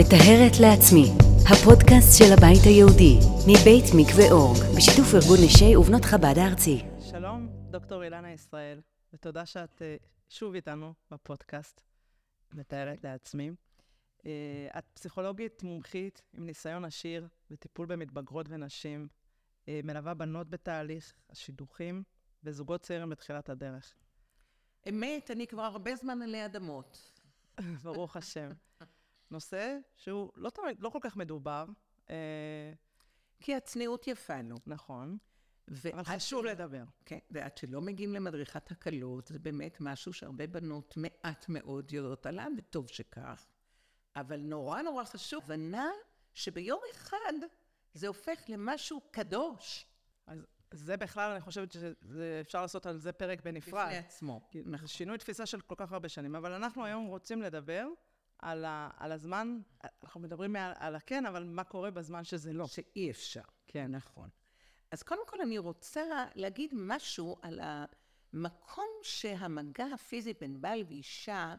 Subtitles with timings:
[0.00, 1.06] מטהרת לעצמי,
[1.50, 3.14] הפודקאסט של הבית היהודי,
[3.50, 6.78] מבית מקווה אורג, בשיתוף ארגון נשי ובנות חב"ד הארצי.
[7.10, 8.80] שלום, דוקטור אילנה ישראל,
[9.12, 11.80] ותודה שאת uh, שוב איתנו בפודקאסט,
[12.52, 13.50] מתארת לעצמי.
[14.18, 14.22] Uh,
[14.78, 19.08] את פסיכולוגית מומחית עם ניסיון עשיר בטיפול במתבגרות ונשים,
[19.64, 22.02] uh, מלווה בנות בתהליך השידוכים
[22.44, 23.94] וזוגות צעירים בתחילת הדרך.
[24.88, 27.20] אמת, אני כבר הרבה זמן עלי אדמות.
[27.84, 28.50] ברוך השם.
[29.30, 31.64] נושא שהוא לא תמיד, לא כל כך מדובר.
[32.10, 32.72] אה,
[33.40, 34.56] כי הצניעות יפה לו.
[34.66, 35.18] נכון.
[35.92, 36.84] אבל חשוב שלא- לדבר.
[37.04, 42.50] כן, ועד שלא מגיעים למדריכת הקלות, זה באמת משהו שהרבה בנות מעט מאוד יודעות עליו,
[42.58, 43.46] וטוב שכך.
[44.16, 45.88] אבל נורא נורא חשוב, הבנה
[46.34, 47.32] שביום אחד
[47.94, 49.86] זה הופך למשהו קדוש
[50.26, 50.38] אז
[50.72, 53.86] זה בכלל, אני חושבת שאפשר לעשות על זה פרק בנפרד.
[53.86, 54.40] בפני עצמו.
[54.64, 54.86] נכון.
[54.86, 56.34] שינוי תפיסה של כל כך הרבה שנים.
[56.36, 57.86] אבל אנחנו היום רוצים לדבר
[58.42, 59.60] על, ה, על הזמן,
[60.02, 62.66] אנחנו מדברים על, על הכן, אבל מה קורה בזמן שזה לא.
[62.66, 63.42] שאי אפשר.
[63.66, 63.90] כן.
[63.90, 64.28] נכון.
[64.90, 66.02] אז קודם כל אני רוצה
[66.34, 71.54] להגיד משהו על המקום שהמגע הפיזי בין בעל ואישה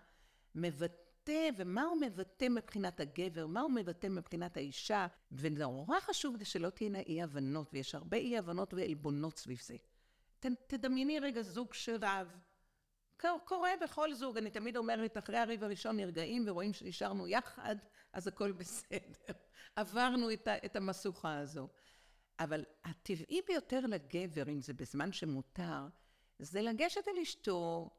[0.56, 6.70] מבטא, ומה הוא מבטא מבחינת הגבר, מה הוא מבטא מבחינת האישה, ונורא חשוב זה שלא
[6.70, 9.76] תהיינה אי הבנות, ויש הרבה אי הבנות ועלבונות סביב זה.
[10.40, 12.38] ת, תדמייני רגע זוג שרב.
[13.22, 17.76] קור- קורה בכל זוג, אני תמיד אומרת, אחרי הריב הראשון נרגעים ורואים שנשארנו יחד,
[18.14, 19.34] אז הכל בסדר.
[19.76, 21.68] עברנו את, את המשוכה הזו.
[22.40, 25.88] אבל הטבעי ביותר לגבר, אם זה בזמן שמותר,
[26.40, 27.90] זה לגשת אל אשתו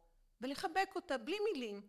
[0.40, 1.82] ולחבק אותה בלי מילים.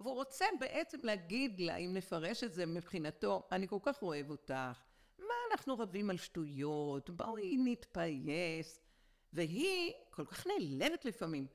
[0.00, 4.82] והוא רוצה בעצם להגיד לה, אם נפרש את זה מבחינתו, אני כל כך אוהב אותך,
[5.18, 8.80] מה אנחנו רבים על שטויות, בואי נתפייס.
[9.32, 11.46] והיא כל כך נעלבת לפעמים.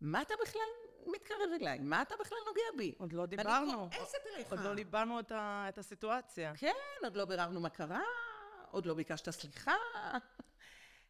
[0.00, 1.78] מה אתה בכלל מתקרב אליי?
[1.78, 2.94] מה אתה בכלל נוגע בי?
[2.98, 3.90] עוד לא ואני דיברנו.
[3.96, 4.50] כועסת עליך.
[4.50, 6.52] עוד לא ליבנו את, ה, את הסיטואציה.
[6.56, 8.02] כן, עוד לא ביררנו מה קרה,
[8.70, 9.74] עוד לא ביקשת סליחה.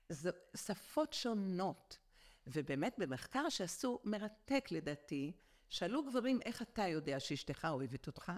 [0.08, 1.98] זו שפות שונות.
[2.47, 5.32] ובאמת, במחקר שעשו, מרתק לדעתי,
[5.69, 8.32] שאלו גברים איך אתה יודע שאשתך אוהבת אותך,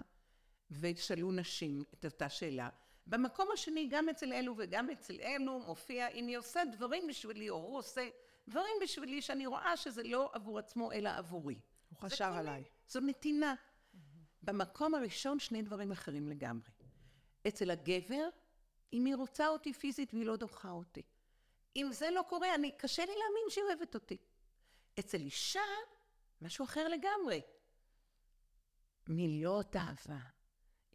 [0.70, 2.68] ושאלו נשים את אותה שאלה.
[3.06, 7.56] במקום השני, גם אצל אלו וגם אצל אלו, מופיע אם היא עושה דברים בשבילי, או
[7.56, 8.08] הוא עושה
[8.48, 11.60] דברים בשבילי, שאני רואה שזה לא עבור עצמו, אלא עבורי.
[11.88, 12.64] הוא חשר זה עליי.
[12.88, 13.54] זו נתינה.
[14.42, 16.70] במקום הראשון שני דברים אחרים לגמרי.
[17.48, 18.28] אצל הגבר,
[18.92, 21.02] אם היא רוצה אותי פיזית והיא לא דוחה אותי.
[21.76, 24.16] אם זה לא קורה, אני, קשה לי להאמין שהיא אוהבת אותי.
[24.98, 25.60] אצל אישה,
[26.42, 27.40] משהו אחר לגמרי.
[29.08, 30.18] מילות אהבה.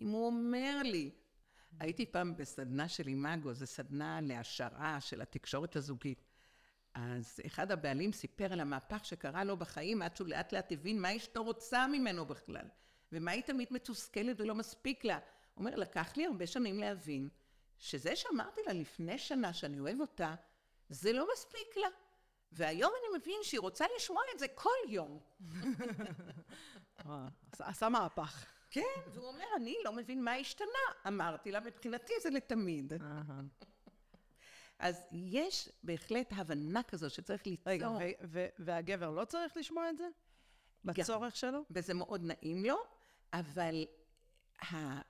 [0.02, 1.12] אם הוא אומר לי,
[1.80, 6.29] הייתי פעם בסדנה של אימאגו, זו סדנה להשערה של התקשורת הזוגית.
[7.00, 11.16] אז אחד הבעלים סיפר על המהפך שקרה לו בחיים עד שהוא לאט לאט הבין מה
[11.16, 12.66] אשתו רוצה ממנו בכלל,
[13.12, 15.16] ומה היא תמיד מתוסכלת ולא מספיק לה.
[15.16, 17.30] הוא אומר, לקח לי הרבה שנים להבין
[17.78, 20.36] שזה שאמרתי לה לפני שנה שאני אוהב אותה,
[20.90, 21.88] זה לא מספיק לה.
[22.52, 25.20] והיום אני מבין שהיא רוצה לשמוע את זה כל יום.
[27.60, 28.46] עשה מהפך.
[28.72, 28.82] כן,
[29.14, 30.68] והוא אומר, אני לא מבין מה השתנה.
[31.08, 32.94] אמרתי לה, מבחינתי זה לתמיד.
[34.80, 37.74] אז יש בהחלט הבנה כזו שצריך ליצור.
[37.74, 38.16] רגע,
[38.60, 40.08] והגבר לא צריך לשמוע את זה?
[40.86, 41.62] בצורך שלו?
[41.72, 42.78] וזה מאוד נעים לו,
[43.34, 43.86] אבל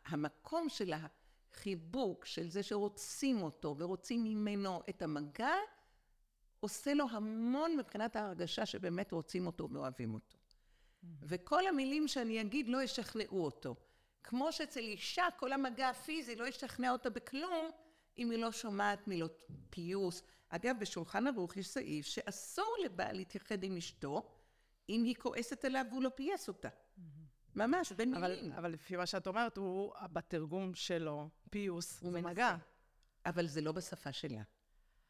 [0.06, 5.53] המקום של החיבוק, של זה שרוצים אותו ורוצים ממנו את המגע,
[6.59, 10.38] עושה לו המון מבחינת ההרגשה שבאמת רוצים אותו ואוהבים אותו.
[11.22, 13.75] וכל המילים שאני אגיד לא ישכנעו אותו.
[14.24, 17.72] כמו שאצל אישה כל המגע הפיזי לא ישכנע אותה בכלום,
[18.18, 20.24] אם היא לא שומעת מילות פיוס.
[20.50, 24.31] אגב, בשולחן ערוך יש סעיף שאסור לבעל להתייחד עם אשתו,
[24.90, 26.69] אם היא כועסת עליו והוא לא פייס אותה.
[27.56, 28.52] ממש, בין אבל, מילים.
[28.52, 32.30] אבל לפי מה שאת אומרת, הוא, בתרגום שלו, פיוס, הוא זה מנסה.
[32.30, 32.56] מגע.
[33.25, 34.42] אבל זה לא בשפה שלה.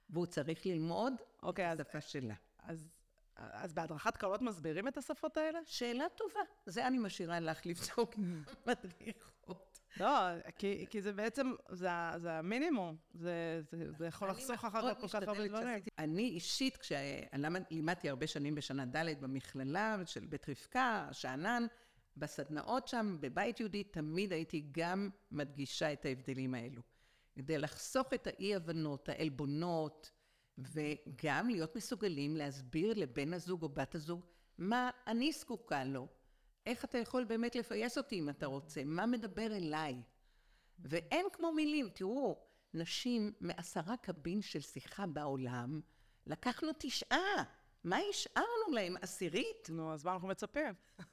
[0.09, 1.13] והוא צריך ללמוד
[1.43, 2.33] אוקיי, אז, בשפה שלה.
[2.59, 2.89] אז,
[3.35, 5.59] אז בהדרכת קלות מסבירים את השפות האלה?
[5.65, 6.39] שאלה טובה.
[6.65, 8.15] זה אני משאירה לך לבדוק
[8.67, 9.38] מדריכות.
[9.99, 10.19] לא,
[10.57, 12.95] כי, כי זה בעצם, זה, זה המינימום.
[13.13, 15.79] זה, זה, זה יכול לחסוך אחר כך כל כך הרבה דברים.
[15.99, 21.65] אני אישית, כשלימדתי הרבה שנים בשנה ד' במכללה של בית רבקה, שאנן,
[22.17, 26.81] בסדנאות שם, בבית יהודי, תמיד הייתי גם מדגישה את ההבדלים האלו.
[27.35, 30.11] כדי לחסוך את האי-הבנות, העלבונות,
[30.57, 34.25] וגם להיות מסוגלים להסביר לבן הזוג או בת הזוג
[34.57, 36.07] מה אני זקוקה לו.
[36.65, 38.81] איך אתה יכול באמת לפייס אותי אם אתה רוצה?
[38.85, 40.01] מה מדבר אליי?
[40.79, 41.89] ואין כמו מילים.
[41.89, 42.39] תראו,
[42.73, 45.81] נשים מעשרה קבין של שיחה בעולם,
[46.27, 47.43] לקחנו תשעה.
[47.83, 48.95] מה השארנו להם?
[49.01, 49.69] עשירית?
[49.69, 50.73] נו, אז מה אנחנו מצפים?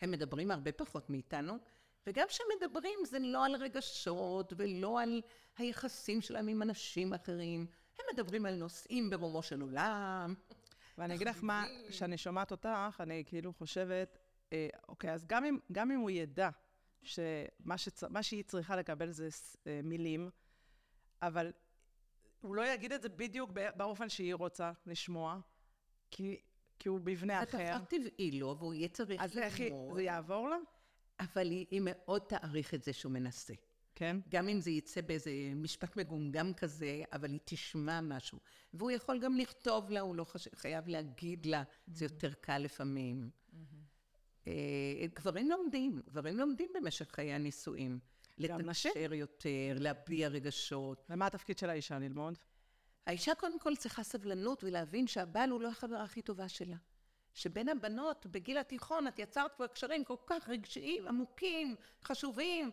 [0.00, 1.58] הם מדברים הרבה פחות מאיתנו,
[2.06, 5.22] וגם כשמדברים זה לא על רגשות ולא על
[5.58, 7.66] היחסים שלהם עם אנשים אחרים.
[7.98, 10.34] הם מדברים על נושאים ברומו של עולם.
[10.98, 14.18] ואני אגיד לך מה, כשאני שומעת אותך, אני כאילו חושבת,
[14.88, 16.50] אוקיי, אז גם אם, גם אם הוא ידע
[17.02, 18.02] שמה שצ...
[18.22, 19.28] שהיא צריכה לקבל זה
[19.66, 20.30] אה, מילים,
[21.22, 21.52] אבל
[22.40, 25.40] הוא לא יגיד את זה בדיוק באופן שהיא רוצה לשמוע,
[26.10, 26.40] כי,
[26.78, 27.78] כי הוא מבנה אחר.
[27.78, 29.24] זה טבעי לו, והוא יהיה צריך ללמוד.
[29.24, 29.58] אז איך
[29.94, 30.56] זה יעבור לה?
[31.20, 33.54] אבל היא, היא מאוד תעריך את זה שהוא מנסה.
[33.94, 34.16] כן?
[34.28, 38.38] גם אם זה יצא באיזה משפט מגומגם כזה, אבל היא תשמע משהו.
[38.74, 40.48] והוא יכול גם לכתוב לה, הוא לא חש...
[40.54, 41.62] חייב להגיד לה.
[41.86, 43.30] זה יותר קל לפעמים.
[44.44, 44.48] Mm-hmm.
[45.02, 47.98] אה, גברים לומדים, גברים לומדים במשך חיי הנישואים.
[48.38, 51.06] לתקשר יותר, להביע רגשות.
[51.10, 52.38] ומה התפקיד של האישה ללמוד?
[53.06, 56.76] האישה קודם כל צריכה סבלנות ולהבין שהבעל הוא לא החברה הכי טובה שלה.
[57.34, 62.70] שבין הבנות, בגיל התיכון, את יצרת כבר קשרים כל כך רגשיים, עמוקים, חשובים.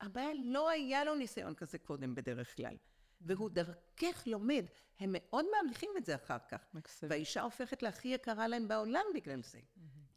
[0.00, 2.76] הבעל לא היה לו ניסיון כזה קודם בדרך כלל.
[3.20, 4.64] והוא דרכך לומד.
[5.00, 6.58] הם מאוד מעריכים את זה אחר כך.
[6.74, 7.10] מקסים.
[7.10, 9.58] והאישה הופכת להכי יקרה להם בעולם בגלל זה.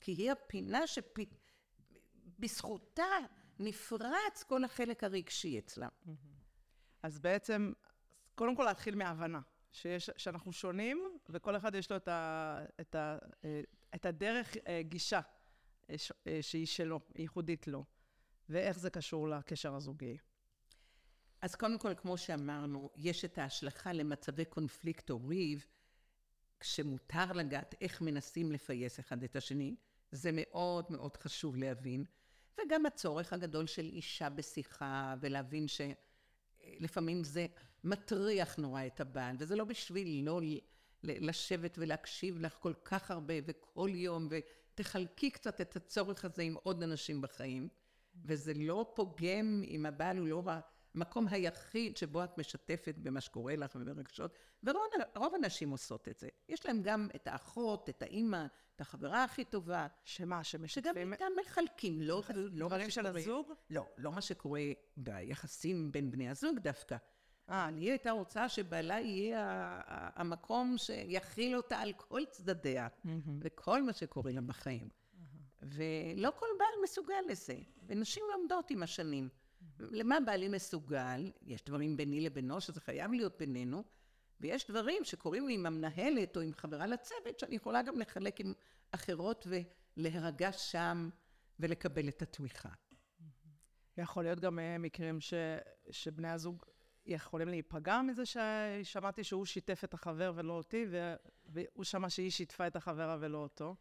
[0.04, 0.80] כי היא הפינה
[2.40, 3.04] שבזכותה
[3.60, 5.88] נפרץ כל החלק הרגשי אצלה.
[7.04, 7.74] אז בעצם,
[8.36, 9.42] קודם כל להתחיל מהבנה.
[9.74, 13.18] שיש, שאנחנו שונים, וכל אחד יש לו את, ה, את, ה,
[13.96, 15.22] את הדרך אה, גישה
[15.90, 15.96] אה,
[16.28, 17.86] אה, שהיא שלו, ייחודית לו,
[18.50, 20.18] ואיך זה קשור לקשר הזוגי.
[21.42, 25.66] אז קודם כל, כמו שאמרנו, יש את ההשלכה למצבי קונפליקט או ריב,
[26.60, 29.76] כשמותר לגעת איך מנסים לפייס אחד את השני,
[30.14, 32.06] זה מאוד מאוד חשוב להבין,
[32.58, 37.46] וגם הצורך הגדול של אישה בשיחה, ולהבין שלפעמים זה
[37.84, 40.42] מטריח נורא את הבעל, וזה לא בשביל לא
[41.04, 46.84] לשבת ולהקשיב לך כל כך הרבה וכל יום, ותחלקי קצת את הצורך הזה עם עוד
[46.84, 47.68] אנשים בחיים,
[48.26, 50.42] וזה לא פוגם אם הבעל הוא לא
[50.96, 56.28] המקום היחיד שבו את משתפת במה שקורה לך וברגשות, ורוב הנשים עושות את זה.
[56.50, 58.46] יש להם גם את האחות, את האימא,
[58.76, 59.88] את החברה הכי טובה.
[60.04, 60.94] שמה, שמשתפים?
[60.94, 63.52] שגם איתם מחלקים, לא, לא דברים של הזוג?
[63.70, 64.62] לא, לא מה שקורה
[64.98, 66.98] ביחסים בין בני הזוג דווקא.
[67.50, 69.82] אה, אני הייתה רוצה שבעלה יהיה
[70.16, 72.88] המקום שיכיל אותה על כל צדדיה,
[73.40, 74.90] וכל מה שקורה לה בחיים.
[75.62, 77.58] ולא כל בעל מסוגל לזה,
[77.88, 79.30] ונשים לומדות עם השנים.
[79.80, 81.32] למה בעלי מסוגל?
[81.42, 83.84] יש דברים ביני לבינו שזה חייב להיות בינינו,
[84.40, 88.54] ויש דברים שקורים לי עם המנהלת או עם חברה לצוות, שאני יכולה גם לחלק עם
[88.92, 89.48] אחרות
[89.98, 91.10] ולהירגע שם
[91.60, 92.70] ולקבל את התמיכה.
[93.98, 95.34] יכול להיות גם אה, מקרים ש,
[95.92, 96.66] שבני הזוג
[97.06, 100.86] יכולים להיפגע מזה ששמעתי שהוא שיתף את החבר ולא אותי,
[101.46, 103.76] והוא שמע שהיא שיתפה את החברה ולא אותו.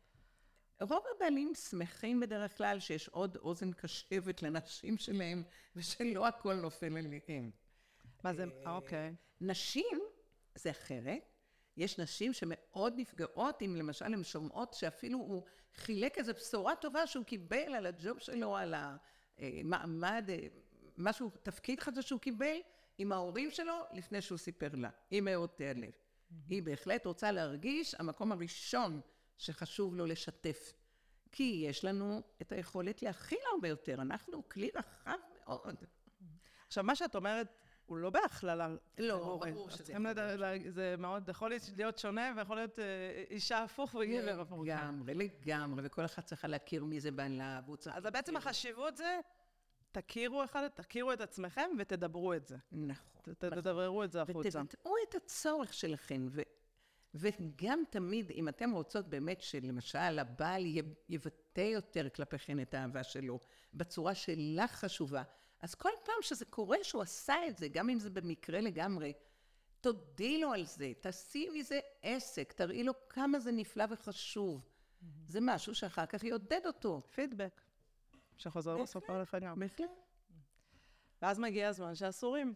[0.82, 5.42] רוב הבעלים שמחים בדרך כלל שיש עוד אוזן קשבת לנשים שלהם,
[5.76, 7.50] ושלא הכל נופל עליהם.
[8.24, 9.14] מה זה, אה, אוקיי.
[9.40, 9.98] נשים
[10.54, 11.28] זה אחרת.
[11.76, 15.42] יש נשים שמאוד נפגעות אם למשל הן שומעות שאפילו הוא
[15.74, 18.74] חילק איזו בשורה טובה שהוא קיבל על הג'וב שלו, על
[19.38, 20.38] המעמד, אה,
[20.96, 22.56] משהו, תפקיד חדש שהוא קיבל
[22.98, 24.90] עם ההורים שלו לפני שהוא סיפר לה.
[25.10, 25.90] היא מאוד תיעלב.
[26.48, 29.00] היא בהחלט רוצה להרגיש המקום הראשון
[29.38, 30.72] שחשוב לו לשתף.
[31.32, 35.76] כי יש לנו את היכולת להכיל הרבה יותר, אנחנו כלי רחב מאוד.
[36.66, 37.46] עכשיו, מה שאת אומרת,
[37.86, 38.68] הוא לא בהכללה.
[38.98, 40.74] לא, ברור שזה יכול להיות.
[40.74, 44.60] זה מאוד, יכול להיות שונה, ויכול להיות אה, אישה הפוך וגבר הפוך.
[44.62, 47.96] לגמרי, לגמרי, וכל אחד צריכה להכיר מי זה בעלה, והוא צריך...
[47.96, 49.20] אז בעצם החשיבות זה,
[49.92, 52.56] תכירו אחד, תכירו את עצמכם ותדברו את זה.
[52.72, 53.34] נכון.
[53.38, 54.60] תדבררו את זה החוצה.
[54.60, 56.28] ותבטאו את הצורך שלכם,
[57.14, 60.64] וגם תמיד, אם אתם רוצות באמת שלמשל הבעל
[61.08, 63.38] יבטא יותר כלפיכן את האהבה שלו,
[63.74, 65.22] בצורה שלך חשובה,
[65.60, 69.12] אז כל פעם שזה קורה שהוא עשה את זה, גם אם זה במקרה לגמרי,
[69.80, 74.60] תודי לו על זה, תעשי מזה עסק, תראי לו כמה זה נפלא וחשוב.
[74.60, 75.06] Mm-hmm.
[75.26, 77.02] זה משהו שאחר כך יעודד אותו.
[77.14, 77.60] פידבק,
[78.36, 78.76] שחוזר
[79.22, 79.58] לך גם.
[79.58, 79.90] בהחלט.
[81.22, 82.54] ואז מגיע הזמן שאסורים.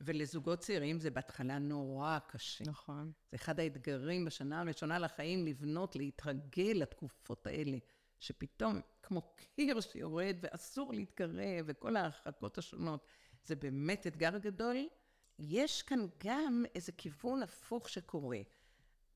[0.00, 2.64] ולזוגות צעירים זה בהתחלה נורא קשה.
[2.66, 3.12] נכון.
[3.30, 7.78] זה אחד האתגרים בשנה הראשונה לחיים, לבנות, להתרגל לתקופות האלה,
[8.18, 13.06] שפתאום, כמו קיר שיורד ואסור להתקרב, וכל ההרחקות השונות,
[13.44, 14.76] זה באמת אתגר גדול.
[15.38, 18.38] יש כאן גם איזה כיוון הפוך שקורה.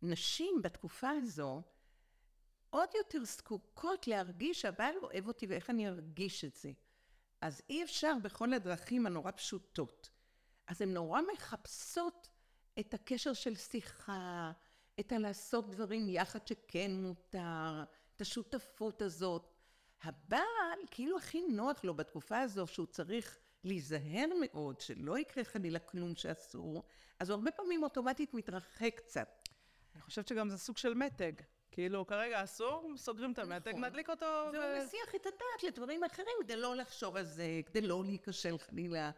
[0.02, 1.62] נשים בתקופה הזו
[2.70, 6.72] עוד יותר זקוקות להרגיש שהבעל אוהב אותי ואיך אני ארגיש את זה.
[7.40, 10.10] אז אי אפשר בכל הדרכים הנורא פשוטות.
[10.72, 12.28] אז הן נורא מחפשות
[12.80, 14.52] את הקשר של שיחה,
[15.00, 17.84] את הלעשות דברים יחד שכן מותר,
[18.16, 19.48] את השותפות הזאת.
[20.02, 26.14] הבעל, כאילו הכי נוח לו בתקופה הזו שהוא צריך להיזהר מאוד, שלא יקרה חלילה כלום
[26.14, 26.82] שאסור,
[27.18, 29.48] אז הוא הרבה פעמים אוטומטית מתרחק קצת.
[29.94, 31.32] אני חושבת שגם זה סוג של מתג.
[31.70, 33.84] כאילו, כרגע אסור, סוגרים את המתג, נכון.
[33.84, 38.02] נדליק אותו, והוא מסיח את הדעת לדברים אחרים כדי לא לחשוב על זה, כדי לא
[38.04, 39.10] להיכשל חלילה.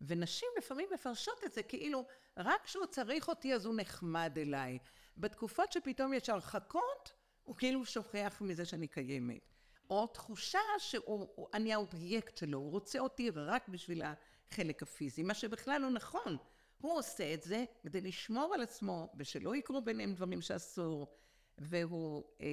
[0.00, 4.78] ונשים לפעמים מפרשות את זה כאילו, רק כשהוא צריך אותי אז הוא נחמד אליי.
[5.16, 7.12] בתקופות שפתאום יש הרחקות,
[7.44, 9.54] הוא כאילו שוכח מזה שאני קיימת.
[9.90, 14.02] או תחושה שאני האובייקט שלו, הוא רוצה אותי רק בשביל
[14.50, 16.36] החלק הפיזי, מה שבכלל לא נכון.
[16.78, 21.06] הוא עושה את זה כדי לשמור על עצמו, ושלא יקרו ביניהם דברים שאסור,
[21.58, 22.46] והוא אה,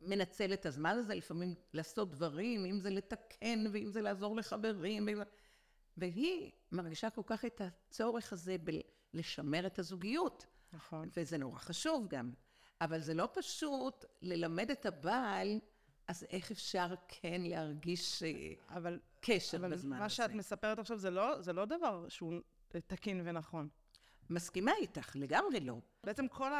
[0.00, 5.22] מנצל את הזמן הזה לפעמים לעשות דברים, אם זה לתקן, ואם זה לעזור לחברים, ואם...
[5.98, 8.56] והיא מרגישה כל כך את הצורך הזה
[9.14, 10.46] בלשמר את הזוגיות.
[10.72, 11.08] נכון.
[11.16, 12.32] וזה נורא חשוב גם.
[12.80, 15.60] אבל זה לא פשוט ללמד את הבעל,
[16.08, 20.14] אז איך אפשר כן להרגיש אה, אבל, קשר אבל בזמן מה הזה?
[20.14, 22.34] שאת מספרת עכשיו זה לא, זה לא דבר שהוא
[22.68, 23.68] תקין ונכון.
[24.30, 25.78] מסכימה איתך, לגמרי לא.
[26.04, 26.52] בעצם כל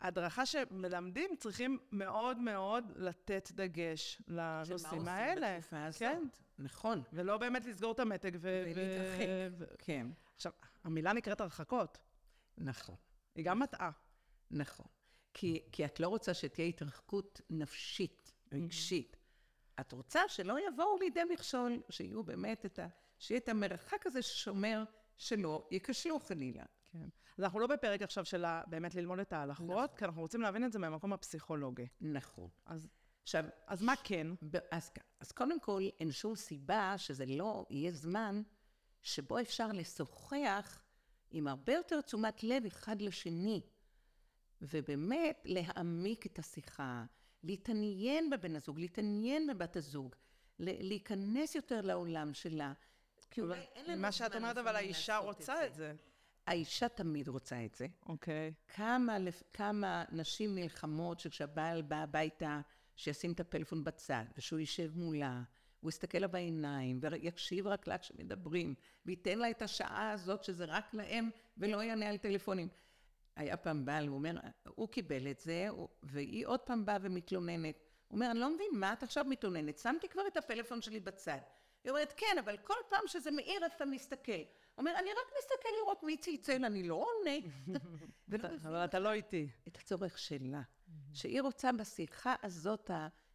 [0.00, 5.58] ההדרכה שמלמדים צריכים מאוד מאוד לתת דגש לנושאים האלה.
[5.58, 5.98] בתקופה הזאת.
[5.98, 6.22] כן.
[6.60, 7.02] נכון.
[7.12, 8.64] ולא באמת לסגור את המתג ו...
[8.66, 9.26] ולהתרחק.
[9.58, 10.06] ו- כן.
[10.36, 10.52] עכשיו,
[10.84, 11.98] המילה נקראת הרחקות.
[12.58, 12.96] נכון.
[13.34, 13.90] היא גם מטעה.
[14.50, 14.86] נכון.
[15.34, 19.16] כי, כי את לא רוצה שתהיה התרחקות נפשית, רגשית.
[19.80, 22.86] את רוצה שלא יבואו לידי מכשול, שיהיו באמת את ה...
[23.18, 24.84] שיהיה את המרחק הזה ששומר
[25.16, 26.64] שלא ייכשלו חלילה.
[26.92, 27.08] כן.
[27.38, 30.72] אז אנחנו לא בפרק עכשיו של באמת ללמוד את ההלכות, כי אנחנו רוצים להבין את
[30.72, 31.86] זה מהמקום הפסיכולוגי.
[32.00, 32.48] נכון.
[32.66, 32.88] אז,
[33.22, 34.26] עכשיו, אז מה כן?
[34.70, 38.42] אז, אז קודם כל, אין שום סיבה שזה לא יהיה זמן
[39.02, 40.82] שבו אפשר לשוחח
[41.30, 43.60] עם הרבה יותר תשומת לב אחד לשני,
[44.62, 47.04] ובאמת להעמיק את השיחה,
[47.42, 50.14] להתעניין בבן הזוג, להתעניין בבת הזוג,
[50.58, 52.72] להיכנס יותר לעולם שלה.
[53.30, 55.94] כי אולי אין לנו מה שאת זמן אומרת, אבל האישה רוצה את זה.
[56.46, 57.86] האישה תמיד רוצה את זה.
[58.06, 58.52] אוקיי.
[58.68, 62.60] כמה, לפ- כמה נשים נלחמות שכשהבעל בא הביתה,
[63.00, 65.42] שישים את הפלאפון בצד, ושהוא יישב מולה,
[65.80, 68.74] הוא יסתכל לה בעיניים, ויקשיב רק לה כשמדברים,
[69.06, 72.68] וייתן לה את השעה הזאת שזה רק להם, ולא יענה על טלפונים.
[73.36, 74.34] היה פעם בעל, הוא אומר,
[74.68, 75.68] הוא קיבל את זה,
[76.02, 77.78] והיא עוד פעם באה ומתלוננת.
[78.08, 79.78] הוא אומר, אני לא מבין, מה את עכשיו מתלוננת?
[79.78, 81.38] שמתי כבר את הפלאפון שלי בצד.
[81.84, 84.32] היא אומרת, כן, אבל כל פעם שזה מאיר אתה מסתכל.
[84.32, 84.42] הוא
[84.78, 87.36] אומר, אני רק מסתכל לראות מי צלצל, אני לא עונה.
[88.68, 89.48] אבל אתה לא איתי.
[89.68, 90.62] את הצורך שלה.
[91.12, 92.90] שהיא רוצה בשיחה הזאת,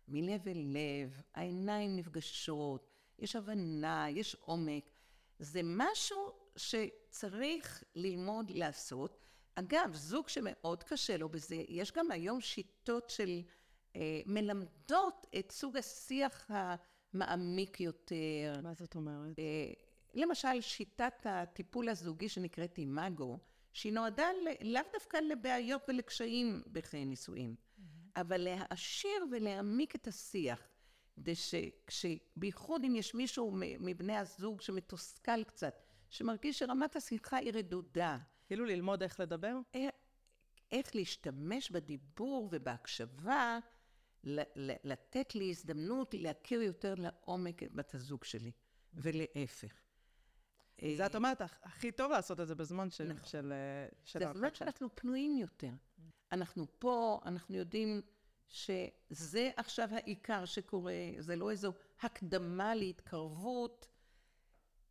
[0.07, 4.89] מלב אל לב, העיניים נפגשות, יש הבנה, יש עומק.
[5.39, 9.17] זה משהו שצריך ללמוד לעשות.
[9.55, 13.41] אגב, זוג שמאוד קשה לו בזה, יש גם היום שיטות של
[13.95, 18.53] אה, מלמדות את סוג השיח המעמיק יותר.
[18.63, 19.39] מה זאת אומרת?
[19.39, 19.73] אה,
[20.13, 23.39] למשל, שיטת הטיפול הזוגי שנקראת אימאגו,
[23.75, 27.55] שהיא נועדה ל- לאו דווקא לבעיות ולקשיים בחיי נישואים,
[28.15, 30.59] אבל להעשיר ולהעמיק את השיח,
[31.15, 31.33] כדי
[31.89, 38.17] שבייחוד אם יש מישהו מבני הזוג שמתוסכל קצת, שמרגיש שרמת השיחה היא רדודה,
[38.47, 39.57] כאילו ללמוד איך לדבר?
[39.75, 39.79] א-
[40.71, 43.59] איך להשתמש בדיבור ובהקשבה,
[44.83, 48.51] לתת לי הזדמנות להכיר יותר לעומק את בת הזוג שלי,
[48.93, 49.84] ולהפך.
[50.97, 53.03] זה את אומרת, הכ- הכי טוב לעשות את זה בזמן של...
[53.13, 53.25] נכון.
[53.25, 54.29] של, אה, של זה.
[54.29, 55.69] הזמן שאנחנו פנויים יותר.
[56.31, 58.01] אנחנו פה, אנחנו יודעים
[58.49, 63.87] שזה עכשיו העיקר שקורה, זה לא איזו הקדמה להתקרבות,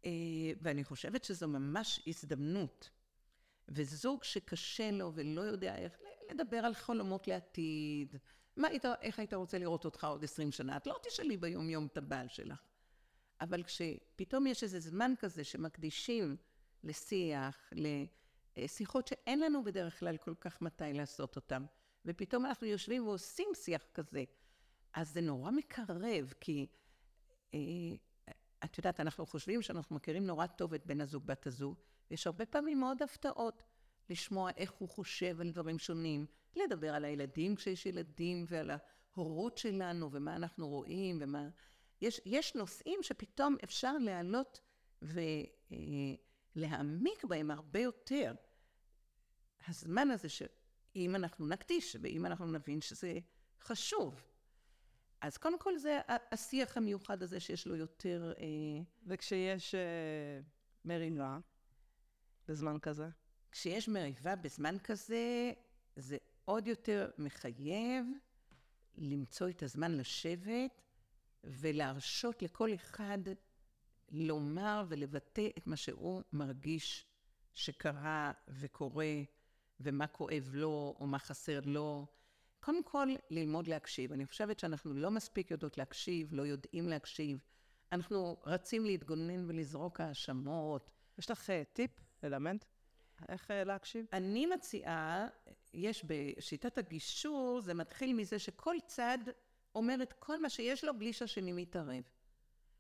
[0.05, 0.11] אה,
[0.61, 2.91] ואני חושבת שזו ממש הזדמנות.
[3.69, 5.93] וזוג שקשה לו ולא יודע איך
[6.31, 8.17] לדבר על חלומות לעתיד,
[8.57, 10.76] מה היית, איך היית רוצה לראות אותך עוד עשרים שנה?
[10.76, 12.62] את לא תשאלי ביום יום את הבעל שלך.
[13.41, 16.37] אבל כשפתאום יש איזה זמן כזה שמקדישים
[16.85, 17.73] לשיח,
[18.57, 21.64] לשיחות שאין לנו בדרך כלל כל כך מתי לעשות אותן,
[22.05, 24.25] ופתאום אנחנו יושבים ועושים שיח כזה,
[24.93, 26.67] אז זה נורא מקרב, כי
[27.55, 27.61] אה,
[28.64, 31.75] את יודעת, אנחנו חושבים שאנחנו מכירים נורא טוב את בן הזוג, בת הזוג,
[32.11, 33.62] ויש הרבה פעמים מאוד הפתעות
[34.11, 36.26] לשמוע איך הוא חושב על דברים שונים,
[36.57, 41.49] לדבר על הילדים כשיש ילדים, ועל ההורות שלנו, ומה אנחנו רואים, ומה...
[42.00, 44.60] יש, יש נושאים שפתאום אפשר להעלות
[46.56, 48.34] ולהעמיק בהם הרבה יותר.
[49.68, 53.18] הזמן הזה שאם אנחנו נקדיש, ואם אנחנו נבין שזה
[53.60, 54.22] חשוב.
[55.20, 58.32] אז קודם כל זה השיח המיוחד הזה שיש לו יותר...
[58.38, 58.44] אה,
[59.06, 60.40] וכשיש אה,
[60.84, 61.38] מריבה
[62.48, 63.08] בזמן כזה?
[63.52, 65.52] כשיש מריבה בזמן כזה,
[65.96, 68.06] זה עוד יותר מחייב
[68.98, 70.84] למצוא את הזמן לשבת
[71.46, 73.18] ולהרשות לכל אחד
[74.10, 77.06] לומר ולבטא את מה שהוא מרגיש
[77.54, 79.22] שקרה וקורה,
[79.80, 82.06] ומה כואב לו, או מה חסר לו.
[82.60, 84.12] קודם כל, ללמוד להקשיב.
[84.12, 87.38] אני חושבת שאנחנו לא מספיק יודעות להקשיב, לא יודעים להקשיב.
[87.92, 90.90] אנחנו רצים להתגונן ולזרוק האשמות.
[91.18, 91.90] יש לך אה, טיפ
[92.22, 92.56] ללמד?
[93.28, 94.06] איך אה, להקשיב?
[94.12, 95.28] אני מציעה,
[95.74, 99.18] יש בשיטת הגישור, זה מתחיל מזה שכל צד
[99.75, 102.02] אומר את כל מה שיש לו בלי שהשני מתערב.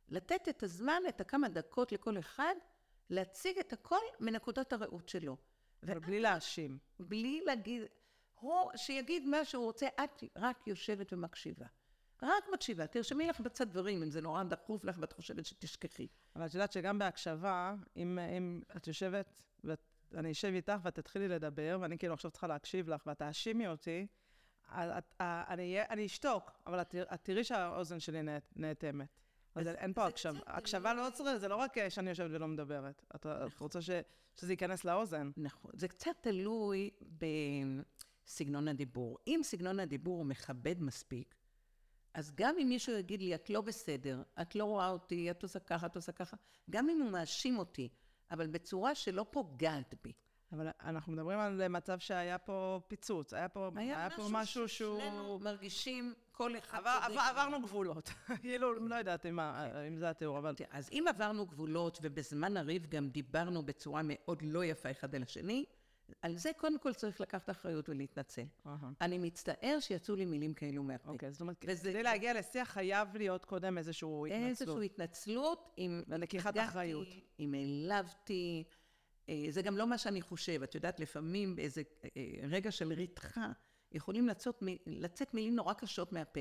[0.08, 2.54] לתת את הזמן, את הכמה דקות לכל אחד,
[3.10, 5.36] להציג את הכל מנקודת הראות שלו.
[5.82, 6.78] אבל בלי להאשים.
[7.00, 7.82] בלי להגיד,
[8.34, 11.66] הוא, שיגיד מה שהוא רוצה, את רק יושבת ומקשיבה.
[12.22, 16.06] רק מקשיבה, תרשמי לך בצד דברים, אם זה נורא דחוף לך ואת חושבת שתשכחי.
[16.36, 19.32] אבל את יודעת שגם בהקשבה, אם, אם את יושבת,
[20.12, 24.06] ואני אשב איתך ואת תתחילי לדבר, ואני כאילו עכשיו צריכה להקשיב לך, ואת תאשימי אותי,
[25.20, 28.20] אני, אני אשתוק, אבל את, תראי שהאוזן שלי
[28.56, 29.08] נאטמת.
[29.54, 30.40] אז אין פה הקשבה.
[30.46, 33.02] הקשבה לא צריך, זה לא רק שאני יושבת ולא מדברת.
[33.14, 33.26] את
[33.60, 35.30] רוצה שזה ייכנס לאוזן.
[35.36, 35.70] נכון.
[35.74, 36.90] זה קצת תלוי
[38.26, 39.18] בסגנון הדיבור.
[39.26, 41.34] אם סגנון הדיבור הוא מכבד מספיק,
[42.14, 45.58] אז גם אם מישהו יגיד לי, את לא בסדר, את לא רואה אותי, את עושה
[45.58, 46.36] ככה, את עושה ככה,
[46.70, 47.88] גם אם הוא מאשים אותי,
[48.30, 50.12] אבל בצורה שלא פוגעת בי.
[50.54, 54.68] אבל אנחנו מדברים על מצב שהיה פה פיצוץ, היה פה, היה היה משהו פה משהו
[54.68, 55.00] שהוא...
[55.00, 58.10] ששנינו מרגישים כל אחד עבר, עבר, עברנו גבולות.
[58.42, 59.40] כאילו, לא יודעת אם,
[59.88, 60.54] אם זה התיאור, אבל...
[60.70, 65.64] אז אם עברנו גבולות, ובזמן הריב גם דיברנו בצורה מאוד לא יפה אחד על השני,
[66.22, 68.42] על זה קודם כל צריך לקחת אחריות ולהתנצל.
[68.42, 68.68] Uh-huh.
[69.00, 71.10] אני מצטער שיצאו לי מילים כאלו מהפה.
[71.10, 74.50] אוקיי, okay, זאת אומרת, וזה, כדי להגיע לשיח חייב להיות קודם איזשהו התנצלות.
[74.50, 76.02] איזושהי התנצלות עם...
[76.08, 77.08] ולקיחת אחריות.
[77.40, 78.64] אם העלבתי,
[79.50, 80.62] זה גם לא מה שאני חושב.
[80.62, 82.08] את יודעת, לפעמים באיזה אה,
[82.48, 83.52] רגע של רתחה,
[83.92, 86.40] יכולים לצאת, לצאת מילים נורא קשות מהפה,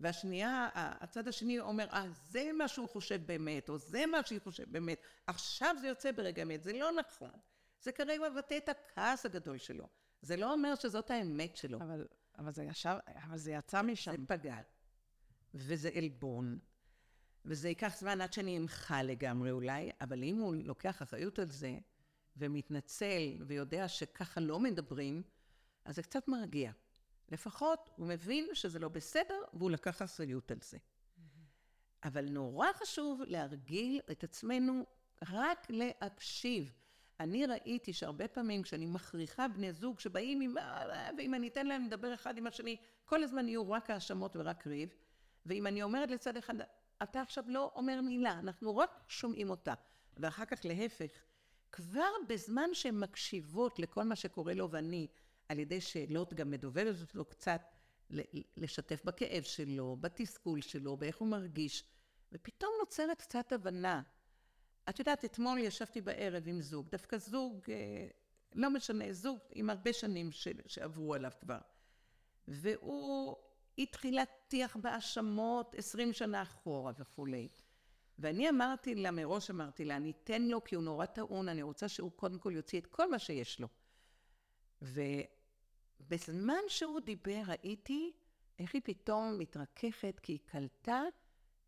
[0.00, 4.68] והשנייה, הצד השני אומר, אה, זה מה שהוא חושב באמת, או זה מה שהיא חושבת
[4.68, 5.02] באמת.
[5.26, 7.30] עכשיו זה יוצא ברגע אמת, זה לא נכון.
[7.80, 9.86] זה כרגע מבטא את הכעס הגדול שלו.
[10.22, 11.78] זה לא אומר שזאת האמת שלו.
[11.78, 12.06] אבל,
[12.38, 14.10] אבל, זה, ישב, אבל זה יצא משם.
[14.10, 14.56] זה פגע.
[15.54, 16.58] וזה עלבון.
[17.44, 21.78] וזה ייקח זמן עד שאני אמחה לגמרי אולי, אבל אם הוא לוקח אחריות על זה,
[22.40, 25.22] ומתנצל, ויודע שככה לא מדברים,
[25.84, 26.72] אז זה קצת מרגיע.
[27.28, 30.78] לפחות הוא מבין שזה לא בסדר, והוא לקח אחריות על זה.
[32.04, 34.86] אבל נורא חשוב להרגיל את עצמנו
[35.28, 36.72] רק להקשיב.
[37.20, 40.54] אני ראיתי שהרבה פעמים כשאני מכריחה בני זוג שבאים עם...
[41.18, 44.94] ואם אני אתן להם לדבר אחד עם השני, כל הזמן יהיו רק האשמות ורק ריב.
[45.46, 46.54] ואם אני אומרת לצד אחד,
[47.02, 49.74] אתה עכשיו לא אומר מילה, אנחנו רק שומעים אותה.
[50.16, 51.10] ואחר כך להפך,
[51.72, 55.08] כבר בזמן שהן מקשיבות לכל מה שקורה לו ואני,
[55.48, 57.62] על ידי שאלות גם מדובבת אותו קצת,
[58.56, 61.84] לשתף בכאב שלו, בתסכול שלו, באיך הוא מרגיש,
[62.32, 64.02] ופתאום נוצרת קצת הבנה.
[64.88, 68.06] את יודעת, אתמול ישבתי בערב עם זוג, דווקא זוג, אה,
[68.54, 71.58] לא משנה, זוג עם הרבה שנים ש, שעברו עליו כבר.
[72.48, 73.36] והוא
[73.78, 77.48] התחיל להטיח בהאשמות עשרים שנה אחורה וכולי.
[78.20, 81.88] ואני אמרתי לה, מראש אמרתי לה, אני אתן לו כי הוא נורא טעון, אני רוצה
[81.88, 83.68] שהוא קודם כל יוציא את כל מה שיש לו.
[84.82, 88.12] ובזמן שהוא דיבר ראיתי
[88.58, 91.02] איך היא פתאום מתרככת, כי היא קלטה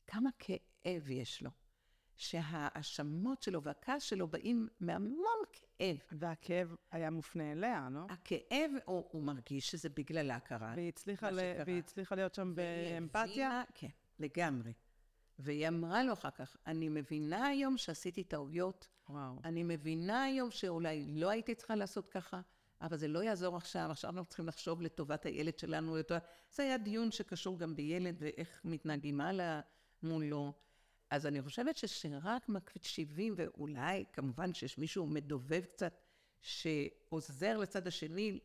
[0.07, 1.51] כמה כאב יש לו.
[2.17, 5.99] שההאשמות שלו והכעס שלו באים מהמון כאב.
[6.13, 8.01] והכאב היה מופנה אליה, לא?
[8.09, 10.73] הכאב, הוא, הוא מרגיש שזה בגללה קרה.
[10.77, 11.39] והיא הצליחה, ל...
[11.67, 13.63] והיא הצליחה להיות שם באמפתיה?
[13.75, 13.89] כן,
[14.19, 14.73] לגמרי.
[15.43, 18.89] והיא אמרה לו אחר כך, אני מבינה היום שעשיתי טעויות.
[19.09, 19.39] וואו.
[19.45, 22.41] אני מבינה היום שאולי לא הייתי צריכה לעשות ככה,
[22.81, 25.97] אבל זה לא יעזור עכשיו, עכשיו אנחנו צריכים לחשוב לטובת הילד שלנו.
[26.51, 29.61] זה היה דיון שקשור גם בילד ואיך מתנהגים הלאה
[30.03, 30.53] מולו.
[31.11, 36.01] אז אני חושבת שרק מקשיבים, ואולי כמובן שיש מישהו מדובב קצת,
[36.41, 38.39] שעוזר לצד השני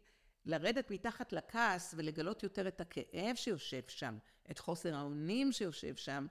[0.46, 4.18] לרדת מתחת לכעס ולגלות יותר את הכאב שיושב שם,
[4.52, 6.28] את חוסר האונים שיושב שם,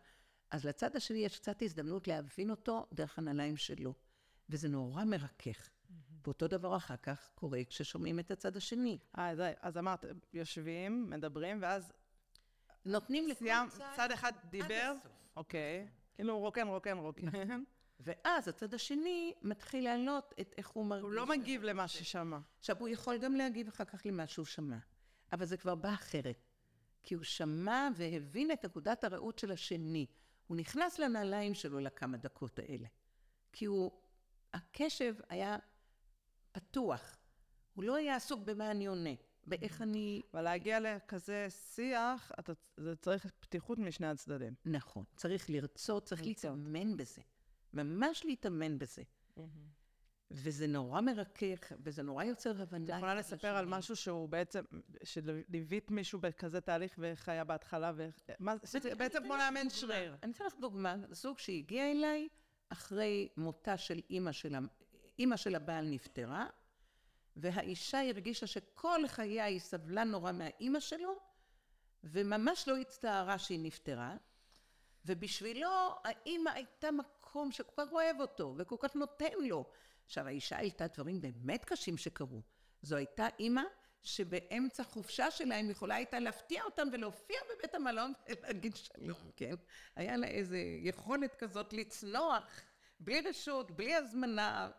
[0.51, 3.95] אז לצד השני יש קצת הזדמנות להבין אותו דרך הנעליים שלו.
[4.49, 5.71] וזה נורא מרכך.
[6.25, 8.99] ואותו דבר אחר כך קורה כששומעים את הצד השני.
[9.19, 11.93] אה, אז, אז אמרת, יושבים, מדברים, ואז...
[12.85, 13.85] נותנים לכל צד...
[13.97, 14.93] צד אחד דיבר,
[15.37, 15.89] אוקיי.
[16.15, 17.27] כאילו רוקן, רוקן, רוקן.
[18.01, 21.05] ואז הצד השני מתחיל לעלות את איך הוא מרגיש.
[21.05, 22.39] הוא לא מגיב למה ששמע.
[22.59, 24.79] עכשיו, הוא יכול גם להגיב אחר כך למה שהוא שמע,
[25.33, 26.47] אבל זה כבר בא אחרת.
[27.03, 30.07] כי הוא שמע והבין את נקודת הראות של השני.
[30.47, 32.87] הוא נכנס לנעליים שלו לכמה דקות האלה.
[33.53, 33.91] כי הוא,
[34.55, 35.57] הקשב היה
[36.53, 37.17] פתוח.
[37.75, 39.11] הוא לא היה עסוק במה אני עונה.
[39.47, 40.23] באיך אני...
[40.35, 44.55] אבל להגיע לכזה שיח, אתה, זה צריך פתיחות משני הצדדים.
[44.65, 47.23] נכון, צריך לרצות, צריך להתאמן בזה.
[47.73, 49.03] ממש להתאמן בזה.
[50.31, 52.85] וזה נורא מרכך, וזה נורא יוצר הבנה.
[52.85, 54.65] את יכולה לספר על משהו שהוא בעצם,
[55.05, 58.15] שליווית מישהו בכזה תהליך ואיך היה בהתחלה, ואיך...
[58.99, 60.17] בעצם כמו לאמן שריר.
[60.23, 62.29] אני אתן לך דוגמה, זוג שהגיע אליי
[62.69, 64.59] אחרי מותה של אימא של, ה-
[65.19, 66.47] אימא של הבעל נפטרה,
[67.37, 71.19] והאישה הרגישה שכל חייה היא סבלה נורא מהאימא שלו,
[72.05, 74.17] וממש לא הצטערה שהיא נפטרה,
[75.05, 75.69] ובשבילו
[76.05, 79.65] האימא הייתה מקום שכל כך אוהב אותו, וכל כך נותן לו.
[80.07, 82.43] עכשיו, האישה הייתה דברים באמת קשים שקרו.
[82.83, 83.63] זו הייתה אימא
[84.03, 89.55] שבאמצע חופשה שלהם יכולה הייתה להפתיע אותם ולהופיע בבית המלון ולהגיד שלום, כן?
[89.97, 92.61] היה לה איזו יכולת כזאת לצנוח,
[93.01, 94.71] בלי רשות, בלי הזמנה,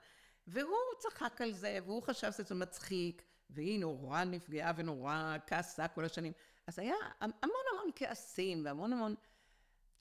[0.47, 6.33] והוא צחק על זה, והוא חשב שזה מצחיק, והיא נורא נפגעה ונורא כעסה כל השנים.
[6.67, 9.15] אז היה המון המון כעסים והמון המון...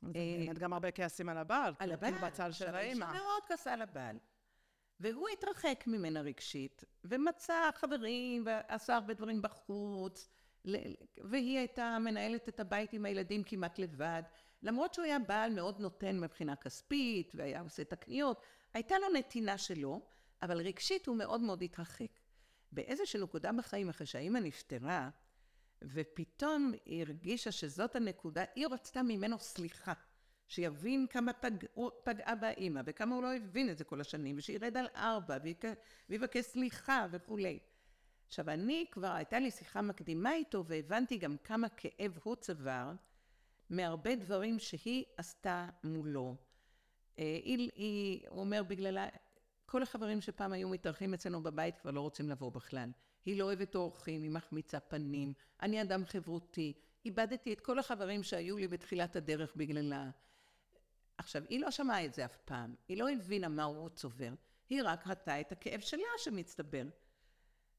[0.03, 1.75] באמת גם הרבה כעסים על הבעל.
[1.79, 2.12] על הבעל.
[2.12, 3.12] כאילו בצל של האימא.
[3.12, 4.19] מאוד כעסה על הבעל.
[5.01, 10.29] והוא התרחק ממנה רגשית, ומצא חברים, ועשה הרבה דברים בחוץ,
[11.25, 14.23] והיא הייתה מנהלת את הבית עם הילדים כמעט לבד.
[14.63, 18.43] למרות שהוא היה בעל מאוד נותן מבחינה כספית, והיה עושה את הקניות,
[18.75, 20.01] הייתה לו נתינה שלו,
[20.43, 22.21] אבל רגשית הוא מאוד מאוד התרחק.
[22.73, 25.11] באיזושהי נקודה בחיים, אחרי שהאימא נפטרה,
[25.83, 29.93] ופתאום היא הרגישה שזאת הנקודה, היא רצתה ממנו סליחה.
[30.49, 31.51] שיבין כמה פג,
[32.05, 35.37] פגעה באימא, וכמה הוא לא הבין את זה כל השנים, ושירד על ארבע,
[36.09, 37.59] ויבקש סליחה וכולי.
[38.27, 42.93] עכשיו, אני כבר, הייתה לי שיחה מקדימה איתו, והבנתי גם כמה כאב הוא צבר,
[43.71, 46.37] מהרבה דברים שהיא עשתה מולו.
[47.19, 49.09] אה, היא, היא, הוא אומר, בגללה,
[49.67, 52.91] כל החברים שפעם היו מתארחים אצלנו בבית כבר לא רוצים לבוא בכלל.
[53.25, 55.33] היא לא אוהבת אורחים, היא מחמיצה פנים,
[55.63, 56.73] אני אדם חברותי.
[57.05, 60.11] איבדתי את כל החברים שהיו לי בתחילת הדרך בגללה.
[61.18, 64.33] עכשיו, היא לא שמעה את זה אף פעם, היא לא הבינה מה הוא צובר,
[64.68, 66.83] היא רק ראתה את הכאב שלה שמצטבר.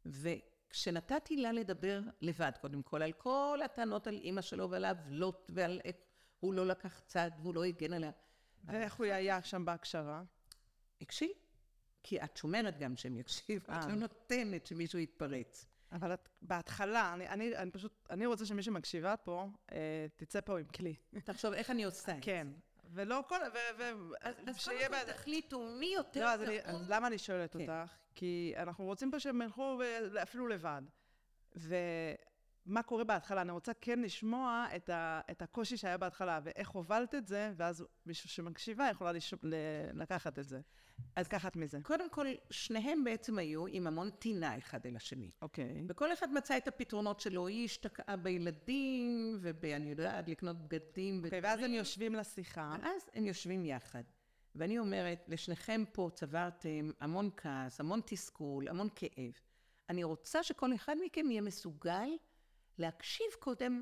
[0.05, 5.81] וכשנתתי לה לדבר לבד, קודם כל, על כל הטענות על אימא שלו ועל העוולות ועל
[5.83, 5.95] איך
[6.39, 8.11] הוא לא לקח צד והוא לא הגן עליה,
[8.65, 10.23] ואיך הוא היה שם בהקשרה?
[11.01, 11.29] הקשיב.
[12.03, 13.87] כי את שומרת גם שהם יקשיבו, את אה.
[13.87, 15.65] לא נותנת שמישהו יתפרץ.
[15.91, 20.59] אבל את, בהתחלה, אני, אני, אני פשוט, אני רוצה שמי שמקשיבה פה, אה, תצא פה
[20.59, 20.95] עם כלי.
[21.23, 22.21] תחשוב איך אני עושה את זה.
[22.21, 22.47] כן.
[22.97, 23.35] ולא כל...
[23.53, 23.83] ו, ו,
[24.21, 26.59] אז, קודם כל ביד- תחליטו מי יותר לא, אז, אני.
[26.63, 27.59] אז למה אני שואלת כן.
[27.61, 27.91] אותך?
[28.15, 30.81] כי אנחנו רוצים פה שהם ילכו ו- אפילו לבד.
[32.67, 33.41] ומה קורה בהתחלה?
[33.41, 37.85] אני רוצה כן לשמוע את, ה, את הקושי שהיה בהתחלה, ואיך הובלת את זה, ואז
[38.05, 39.33] מישהו שמקשיבה יכולה לש...
[39.43, 39.55] ל...
[39.93, 40.61] לקחת את זה.
[41.15, 41.79] אז לקחת מזה.
[41.83, 45.31] קודם כל, שניהם בעצם היו עם המון טינה אחד אל השני.
[45.41, 45.83] אוקיי.
[45.89, 51.21] וכל אחד מצא את הפתרונות שלו, היא השתקעה בילדים, ואני יודעת, לקנות בגדים.
[51.25, 52.75] אוקיי, ואז הם יושבים לשיחה.
[52.81, 54.03] ואז הם יושבים יחד.
[54.55, 59.31] ואני אומרת, לשניכם פה צברתם המון כעס, המון תסכול, המון כאב.
[59.89, 62.09] אני רוצה שכל אחד מכם יהיה מסוגל
[62.77, 63.81] להקשיב קודם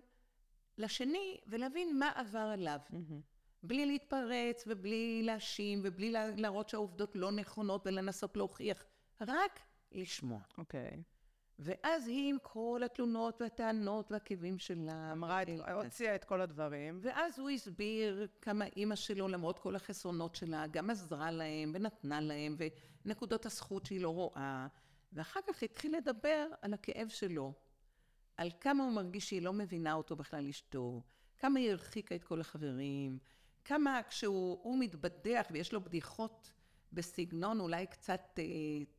[0.77, 2.79] לשני ולהבין מה עבר עליו.
[3.63, 8.84] בלי להתפרץ ובלי להאשים ובלי לה- להראות שהעובדות לא נכונות ולנסות להוכיח,
[9.21, 9.60] רק
[9.91, 10.39] לשמוע.
[10.58, 11.03] אוקיי.
[11.60, 15.12] ואז היא עם כל התלונות והטענות והכאבים שלה.
[15.12, 15.47] אמרה את...
[15.73, 16.99] הוציאה את כל הדברים.
[17.01, 22.58] ואז הוא הסביר כמה אימא שלו, למרות כל החסרונות שלה, גם עזרה להם ונתנה להם,
[23.05, 24.67] ונקודות הזכות שהיא לא רואה.
[25.13, 27.53] ואחר כך התחיל לדבר על הכאב שלו,
[28.38, 31.02] על כמה הוא מרגיש שהיא לא מבינה אותו בכלל אשתו,
[31.38, 33.17] כמה היא הרחיקה את כל החברים,
[33.65, 36.52] כמה כשהוא הוא מתבדח ויש לו בדיחות
[36.93, 38.43] בסגנון אולי קצת אה,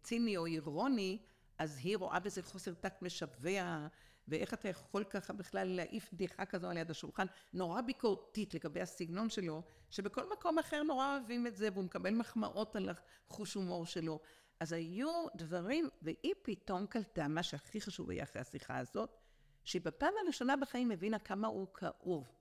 [0.02, 1.18] ציני או אירוני,
[1.58, 3.86] אז היא רואה בזה חוסר טקט משווע,
[4.28, 9.30] ואיך אתה יכול ככה בכלל להעיף בדיחה כזו על יד השולחן, נורא ביקורתית לגבי הסגנון
[9.30, 12.90] שלו, שבכל מקום אחר נורא אוהבים את זה, והוא מקבל מחמאות על
[13.28, 14.20] החוש הומור שלו.
[14.60, 19.25] אז היו דברים, והיא פתאום קלטה, מה שהכי חשוב היה אחרי השיחה הזאת,
[19.66, 22.32] שהיא בפעם הראשונה בחיים הבינה כמה הוא כאוב.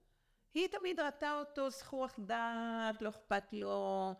[0.53, 4.13] היא תמיד ראתה אותו זכוח דעת, לא אכפת לו,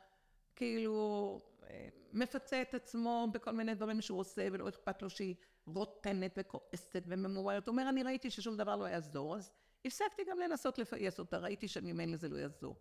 [0.55, 1.39] כאילו,
[1.69, 5.35] אה, מפצה את עצמו בכל מיני דברים שהוא עושה, ולא אכפת לו שהיא
[5.67, 7.67] רוטנת וכועסת וממוררת.
[7.67, 9.51] הוא אומר, אני ראיתי ששום דבר לא יעזור, אז
[9.85, 12.75] הפסקתי גם לנסות לפייס אותה, ראיתי שממילא זה לא יעזור.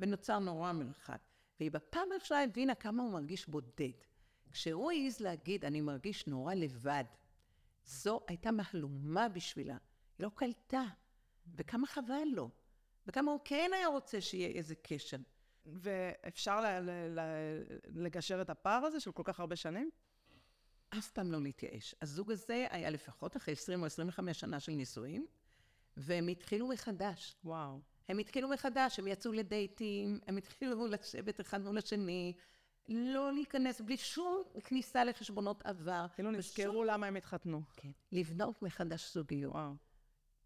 [0.00, 1.20] ונוצר נורא מרחק.
[1.60, 3.92] והיא בפעם הראשונה הבינה כמה הוא מרגיש בודד.
[4.52, 7.04] כשהוא העז להגיד, אני מרגיש נורא לבד,
[7.88, 9.76] זו הייתה מהלומה בשבילה.
[10.18, 10.84] היא לא קלטה.
[11.56, 12.50] וכמה חבל לו.
[13.06, 15.16] וכמה הוא כן היה רוצה שיהיה איזה קשר.
[15.66, 17.62] ואפשר ל- ל- ל-
[18.04, 19.90] לגשר את הפער הזה של כל כך הרבה שנים?
[20.98, 21.94] אף פעם לא להתייאש.
[22.02, 25.26] הזוג הזה היה לפחות אחרי 20 או 25 שנה של נישואים,
[25.96, 27.36] והם התחילו מחדש.
[27.44, 27.80] וואו.
[28.08, 32.32] הם התחילו מחדש, הם יצאו לדייטים, הם התחילו לשבת אחד מול השני,
[32.88, 36.06] לא להיכנס בלי שום כניסה לחשבונות עבר.
[36.14, 37.62] כאילו נזכרו למה הם התחתנו.
[37.76, 37.90] כן.
[38.12, 39.52] לבנות מחדש זוגיות.
[39.54, 39.72] וואו.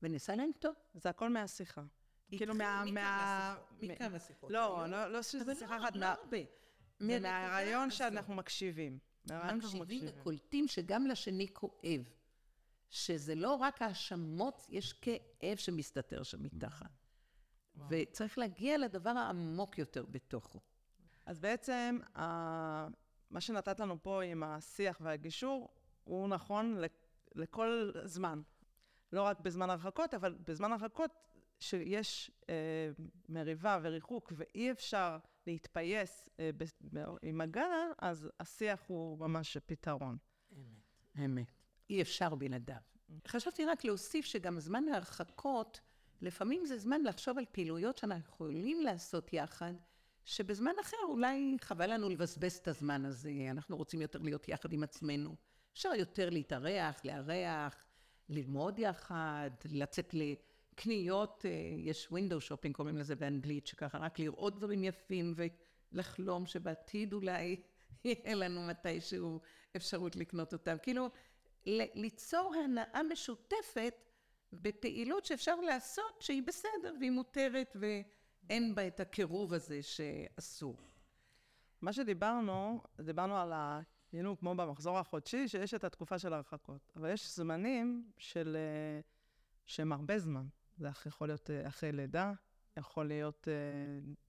[0.02, 0.74] ונעשה להם טוב.
[0.94, 1.82] זה הכל מהשיחה.
[2.28, 2.84] כאילו מה...
[2.92, 3.56] מה...
[3.82, 4.50] מכמה שיחות.
[4.50, 6.38] לא, לא, לא שזה אבל שיחה לא, אחת, לא מה- הרבה.
[7.00, 7.20] זה.
[7.20, 8.98] מהרעיון שאנחנו מקשיבים
[9.30, 10.08] מקשיבים.
[10.20, 12.08] וקולטים שגם לשני כואב.
[12.90, 16.90] שזה לא רק האשמות, יש כאב שמסתתר שם מתחת.
[17.88, 20.60] וצריך להגיע לדבר העמוק יותר בתוכו.
[21.32, 22.86] אז בעצם, ה-
[23.30, 25.68] מה שנתת לנו פה עם השיח והגישור,
[26.04, 26.78] הוא נכון
[27.34, 28.42] לכל זמן.
[29.12, 31.10] לא רק בזמן הרחקות, אבל בזמן הרחקות,
[31.60, 32.54] שיש אה,
[33.28, 36.64] מריבה וריחוק ואי אפשר להתפייס אה, ב-
[36.98, 37.66] ב- עם מגע,
[37.98, 40.16] אז השיח הוא ממש פתרון.
[41.24, 41.52] אמת.
[41.90, 42.76] אי אפשר בלעדיו.
[43.28, 45.80] חשבתי רק להוסיף שגם זמן ההרחקות,
[46.20, 49.72] לפעמים זה זמן לחשוב על פעילויות שאנחנו יכולים לעשות יחד,
[50.24, 54.82] שבזמן אחר אולי חבל לנו לבזבז את הזמן הזה, אנחנו רוצים יותר להיות יחד עם
[54.82, 55.36] עצמנו.
[55.72, 57.84] אפשר יותר להתארח, לארח,
[58.28, 64.84] ללמוד יחד, לצאת לקניות, אה, יש window shopping קוראים לזה באנגלית, שככה רק לראות דברים
[64.84, 65.34] יפים
[65.92, 67.56] ולחלום שבעתיד אולי
[68.04, 69.40] יהיה לנו מתישהו
[69.76, 70.76] אפשרות לקנות אותם.
[70.82, 71.10] כאילו,
[71.66, 74.10] ליצור הנאה משותפת
[74.52, 77.76] בפעילות שאפשר לעשות שהיא בסדר והיא מותרת
[78.48, 80.76] ואין בה את הקירוב הזה שאסור.
[81.80, 83.80] מה שדיברנו, דיברנו על ה...
[84.08, 86.92] כאילו כמו במחזור החודשי, שיש את התקופה של ההרחקות.
[86.96, 88.56] אבל יש זמנים של...
[88.56, 89.00] אה,
[89.66, 90.46] שהם הרבה זמן.
[90.78, 92.32] זה יכול להיות אה, אחרי לידה,
[92.76, 93.54] יכול להיות אה,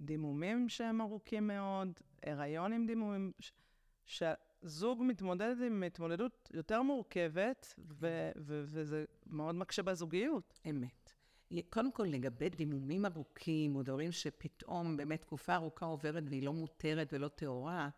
[0.02, 3.52] דימומים שהם ארוכים מאוד, הריון עם דימומים, ש-
[4.06, 10.60] שהזוג מתמודד עם התמודדות יותר מורכבת, ו- ו- וזה מאוד מקשה בזוגיות.
[10.70, 11.14] אמת.
[11.70, 17.14] קודם כל, לגבי דימומים ארוכים, או דברים שפתאום באמת תקופה ארוכה עוברת והיא לא מותרת
[17.14, 17.90] ולא טהורה,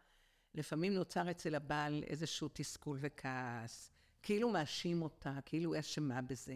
[0.56, 3.92] לפעמים נוצר אצל הבעל איזשהו תסכול וכעס,
[4.22, 6.56] כאילו מאשים אותה, כאילו היא אשמה בזה,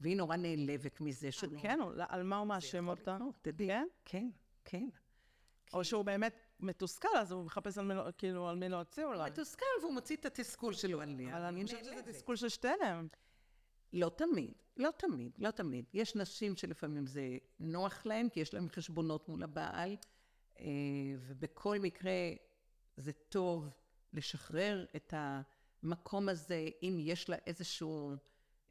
[0.00, 1.58] והיא נורא נעלבת מזה שלא...
[1.60, 3.18] כן, על מה הוא מאשים אותה?
[3.42, 3.66] תדעי.
[3.68, 3.88] כן?
[4.04, 4.28] כן,
[4.64, 4.88] כן.
[5.72, 9.30] או שהוא באמת מתוסכל, אז הוא מחפש על מי, לא- כאילו, על מי להוציא אולי.
[9.30, 11.36] מתוסכל והוא מוציא את התסכול שלו עליה.
[11.36, 12.02] אבל אני חושבת שזה.
[12.12, 13.08] תסכול של שתיהם.
[13.92, 15.84] לא תמיד, לא תמיד, לא תמיד.
[15.94, 19.96] יש נשים שלפעמים זה נוח להן, כי יש להן חשבונות מול הבעל,
[20.60, 20.66] אה,
[21.20, 22.32] ובכל מקרה
[22.96, 23.68] זה טוב
[24.12, 28.12] לשחרר את המקום הזה, אם יש לה איזשהו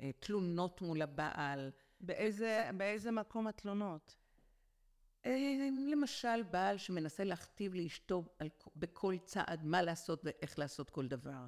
[0.01, 1.71] אה, תלונות מול הבעל.
[2.01, 4.15] באיזה, באיזה מקום התלונות?
[5.25, 8.23] אה, למשל, בעל שמנסה להכתיב לאשתו
[8.75, 11.45] בכל צעד מה לעשות ואיך לעשות כל דבר.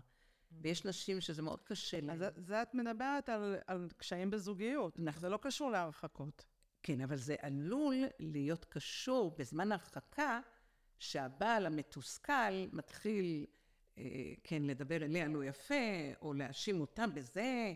[0.52, 2.24] ויש נשים שזה מאוד קשה להן.
[2.24, 5.00] אז זה- את מדברת על, על קשיים בזוגיות.
[5.00, 5.22] נכון.
[5.22, 6.46] זה לא קשור להרחקות.
[6.84, 10.40] כן, אבל זה עלול להיות קשור בזמן הרחקה,
[11.00, 13.46] שהבעל המתוסכל מתחיל,
[13.98, 14.04] אה,
[14.44, 15.76] כן, לדבר אליה לא יפה,
[16.22, 17.74] או להאשים אותה בזה,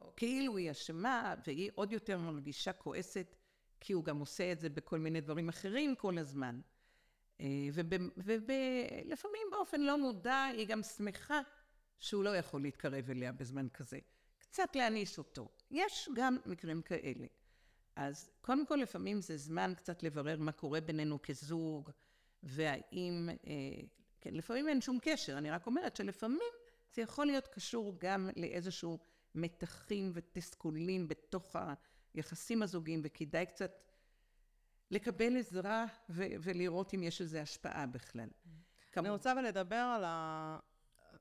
[0.00, 3.36] או כאילו היא אשמה, והיא עוד יותר מרגישה כועסת,
[3.80, 6.60] כי הוא גם עושה את זה בכל מיני דברים אחרים כל הזמן.
[7.40, 7.46] אה,
[8.16, 11.40] ולפעמים באופן לא מודע, היא גם שמחה
[11.98, 13.98] שהוא לא יכול להתקרב אליה בזמן כזה.
[14.38, 15.48] קצת להעניש אותו.
[15.70, 17.26] יש גם מקרים כאלה.
[17.96, 21.90] אז קודם כל, לפעמים זה זמן קצת לברר מה קורה בינינו כזוג,
[22.42, 23.54] והאם, אה,
[24.20, 26.52] כן, לפעמים אין שום קשר, אני רק אומרת שלפעמים
[26.94, 28.98] זה יכול להיות קשור גם לאיזשהו
[29.34, 31.56] מתחים ותסכולים בתוך
[32.14, 33.72] היחסים הזוגיים, וכדאי קצת
[34.90, 38.28] לקבל עזרה ו- ולראות אם יש לזה השפעה בכלל.
[38.96, 40.58] אני רוצה אבל לדבר על ה...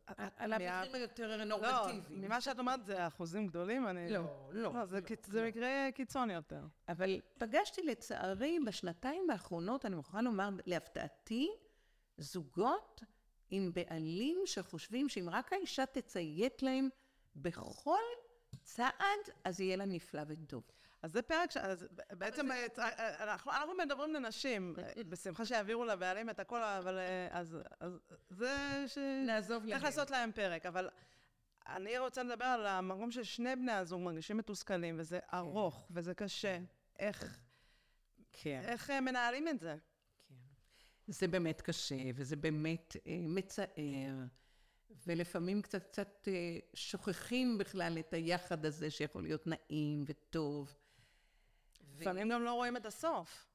[0.08, 2.22] על המקרים היותר לא, נורמטיביים.
[2.22, 4.10] ממה שאת אומרת זה אחוזים גדולים, אני...
[4.10, 4.74] לא, לא.
[4.74, 6.62] לא, זה זה מקרה קיצון יותר.
[6.90, 11.50] אבל פגשתי לצערי בשנתיים האחרונות, אני מוכרחה לומר להפתעתי,
[12.18, 13.04] זוגות
[13.50, 16.90] עם בעלים שחושבים שאם רק האישה תציית להם
[17.36, 18.04] בכל
[18.64, 20.64] צעד, אז יהיה לה נפלא וטוב.
[21.06, 21.58] אז זה פרק ש...
[21.58, 27.28] אז בעצם אה, אנחנו, אנחנו מדברים לנשים, אה, בשמחה שיעבירו לבעלים את הכל, אבל אה,
[27.32, 28.98] אז, אז זה ש...
[29.26, 29.72] נעזוב להם.
[29.72, 30.90] צריך לעשות להם פרק, אבל
[31.68, 36.60] אני רוצה לדבר על המקום ששני בני הזוג מרגישים מתוסכלים, וזה ארוך, וזה קשה.
[37.00, 37.40] איך,
[38.32, 38.62] כן.
[38.66, 39.76] איך אה, מנהלים את זה?
[41.08, 44.16] זה באמת קשה, וזה באמת אה, מצער,
[45.08, 50.85] ולפעמים קצת קצת אה, שוכחים בכלל את היחד הזה שיכול להיות נעים וטוב.
[52.02, 53.48] לפעמים גם לא רואים את הסוף.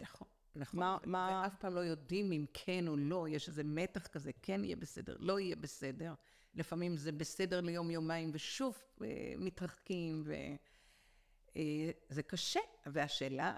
[0.00, 0.80] נכון, נכון.
[0.80, 4.64] מה- מה- ואף פעם לא יודעים אם כן או לא, יש איזה מתח כזה, כן
[4.64, 6.14] יהיה בסדר, לא יהיה בסדר.
[6.54, 9.06] לפעמים זה בסדר ליום-יומיים, ושוב אה,
[9.38, 10.56] מתרחקים, וזה
[12.16, 12.60] אה, קשה.
[12.86, 13.56] והשאלה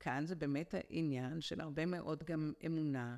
[0.00, 3.16] כאן זה באמת העניין של הרבה מאוד גם אמונה,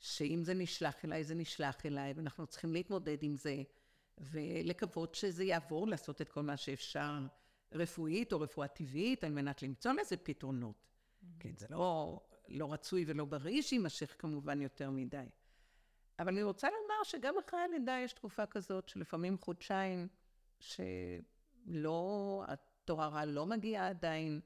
[0.00, 3.62] שאם זה נשלח אליי, זה נשלח אליי, ואנחנו צריכים להתמודד עם זה,
[4.18, 7.18] ולקוות שזה יעבור, לעשות את כל מה שאפשר
[7.74, 10.74] רפואית או רפואה טבעית, על מנת למצוא לזה פתרונות.
[10.74, 11.26] Mm-hmm.
[11.40, 15.26] כן, זה לא, לא רצוי ולא בריא שיימשך כמובן יותר מדי.
[16.18, 20.08] אבל אני רוצה לומר שגם אחרי הלידה יש תקופה כזאת שלפעמים חודשיים
[20.58, 24.40] שלא, הטהרה לא מגיעה עדיין,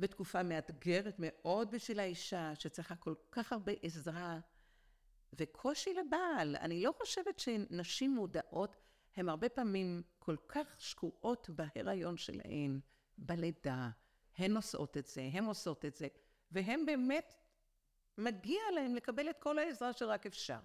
[0.00, 4.38] ותקופה מאתגרת מאוד בשביל האישה, שצריכה כל כך הרבה עזרה,
[5.32, 6.56] וקושי לבעל.
[6.56, 8.76] אני לא חושבת שנשים מודעות,
[9.16, 12.80] הן הרבה פעמים כל כך שקועות בהיריון שלהן,
[13.18, 13.90] בלידה.
[14.36, 16.08] הן עושות את זה, הן עושות את זה,
[16.50, 17.34] והן באמת
[18.18, 20.58] מגיע להם לקבל את כל העזרה שרק אפשר.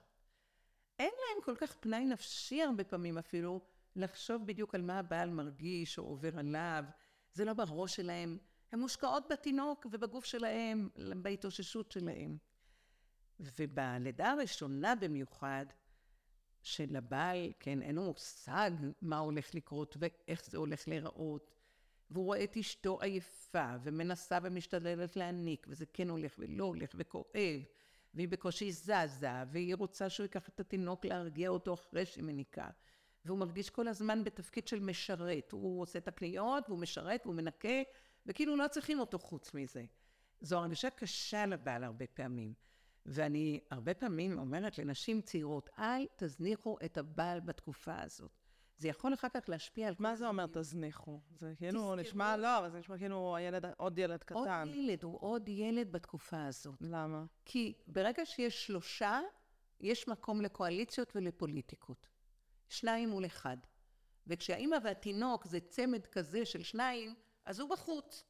[1.00, 3.62] אין להם כל כך פנאי נפשי הרבה פעמים אפילו
[3.96, 6.86] לחשוב בדיוק על מה הבעל מרגיש או עובר עליו.
[7.34, 8.38] זה לא בראש שלהם.
[8.72, 10.90] הן מושקעות בתינוק ובגוף שלהם,
[11.22, 12.38] בהתאוששות שלהם.
[13.40, 15.66] ובלידה הראשונה במיוחד,
[16.62, 18.72] שלבעל, כן, אין לו מושג
[19.02, 21.56] מה הולך לקרות ואיך זה הולך להיראות,
[22.12, 27.62] והוא רואה את אשתו עייפה, ומנסה ומשתדלת להניק, וזה כן הולך ולא הולך וכואב,
[28.14, 32.70] והיא בקושי זזה, והיא רוצה שהוא ייקח את התינוק להרגיע אותו אחרי שהיא מניקה.
[33.26, 35.52] והוא מרגיש כל הזמן בתפקיד של משרת.
[35.52, 37.82] הוא עושה את הקניות, והוא משרת, והוא מנקה,
[38.26, 39.86] וכאילו לא צריכים אותו חוץ מזה.
[40.42, 42.54] זו הרגשה קשה לבעל הרבה פעמים.
[43.06, 48.32] ואני הרבה פעמים אומרת לנשים צעירות, אל תזניחו את הבעל בתקופה הזאת.
[48.78, 49.96] זה יכול אחר כך להשפיע על...
[50.00, 51.20] מה זה אומר תזניחו?
[51.36, 54.36] זה כאילו נשמע, לא, אבל זה נשמע כאילו הילד, עוד ילד קטן.
[54.36, 56.76] עוד ילד, הוא עוד ילד בתקופה הזאת.
[56.82, 57.26] למה?
[57.46, 59.20] כי ברגע שיש שלושה,
[59.80, 62.08] יש מקום לקואליציות ולפוליטיקות.
[62.70, 63.58] שניים מול אחד.
[64.28, 68.24] וכשהאימא והתינוק זה צמד כזה של שניים, אז הוא בחוץ.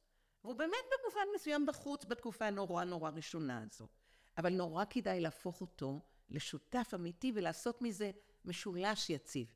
[0.44, 3.88] והוא באמת במובן מסוים בחוץ בתקופה הנורא נורא ראשונה הזו.
[4.38, 8.10] אבל נורא כדאי להפוך אותו לשותף אמיתי ולעשות מזה
[8.44, 9.46] משולש יציב.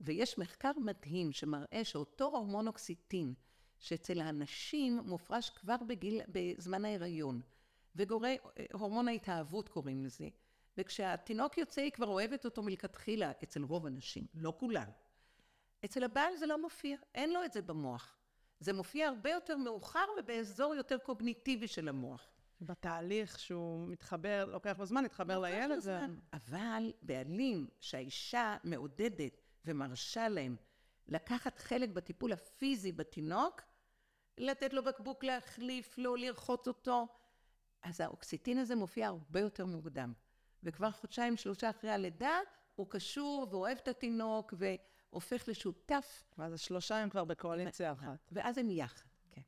[0.00, 3.34] ויש מחקר מדהים שמראה שאותו הורמון אוקסיטין,
[3.78, 7.40] שאצל האנשים מופרש כבר בגיל, בזמן ההיריון,
[7.96, 8.28] וגורא,
[8.72, 10.28] הורמון ההתאהבות קוראים לזה,
[10.78, 14.90] וכשהתינוק יוצא היא כבר אוהבת אותו מלכתחילה, אצל רוב הנשים, לא כולן.
[15.84, 18.16] אצל הבעל זה לא מופיע, אין לו את זה במוח.
[18.60, 22.30] זה מופיע הרבה יותר מאוחר ובאזור יותר קוגניטיבי של המוח.
[22.62, 25.78] בתהליך שהוא מתחבר, לוקח לו זמן להתחבר לילד.
[25.78, 26.00] זה...
[26.32, 30.56] אבל בעלים שהאישה מעודדת ומרשה להם
[31.08, 33.62] לקחת חלק בטיפול הפיזי בתינוק,
[34.38, 37.08] לתת לו בקבוק להחליף לו, לרחוץ אותו,
[37.82, 40.12] אז האוקסיטין הזה מופיע הרבה יותר מוקדם.
[40.62, 42.38] וכבר חודשיים, שלושה אחרי הלידה,
[42.74, 46.24] הוא קשור ואוהב את התינוק והופך לשותף.
[46.38, 48.28] ואז השלושה הם כבר בקואליציה אחת.
[48.32, 49.42] ואז הם יחד, כן.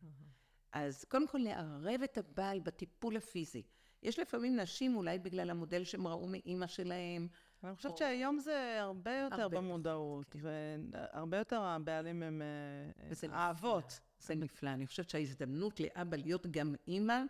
[0.74, 3.62] אז קודם כל לערב את הבעל בטיפול הפיזי.
[4.02, 7.28] יש לפעמים נשים, אולי בגלל המודל שהם ראו מאימא שלהם,
[7.64, 14.00] אני חושבת שהיום זה הרבה יותר במודעות, והרבה יותר הבעלים הם אה, האבות.
[14.18, 14.70] זה נפלא.
[14.70, 17.22] אני חושבת שההזדמנות לאבא להיות גם אימא,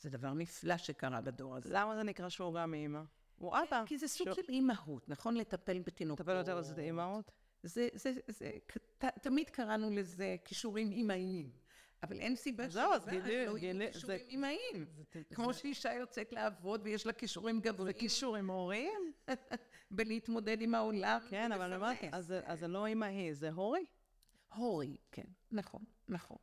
[0.00, 1.68] זה דבר נפלא שקרה בדור הזה.
[1.72, 3.02] למה זה נקרא שהוא גם אימא?
[3.38, 3.84] הוא אבא.
[3.86, 5.36] כי זה סוג של אימהות, נכון?
[5.36, 6.20] לטפל בתינוקות.
[6.20, 7.30] לטפל יותר זה אימהות?
[7.62, 8.50] זה, זה, זה,
[9.22, 11.50] תמיד קראנו לזה כישורים אימהיים.
[12.02, 12.64] אבל אין סיבה
[13.10, 14.86] גילי, לא גילי, כישורים אימהיים.
[15.34, 17.92] כמו שאישה יוצאת לעבוד ויש לה כישורים גבריים.
[17.92, 19.12] זה כישורים הוריים?
[19.90, 21.18] בלהתמודד עם העולם.
[21.30, 23.84] כן, אבל אני אומרת, אז זה לא אימהי, זה הורי?
[24.54, 26.36] הורי, כן, נכון, נכון.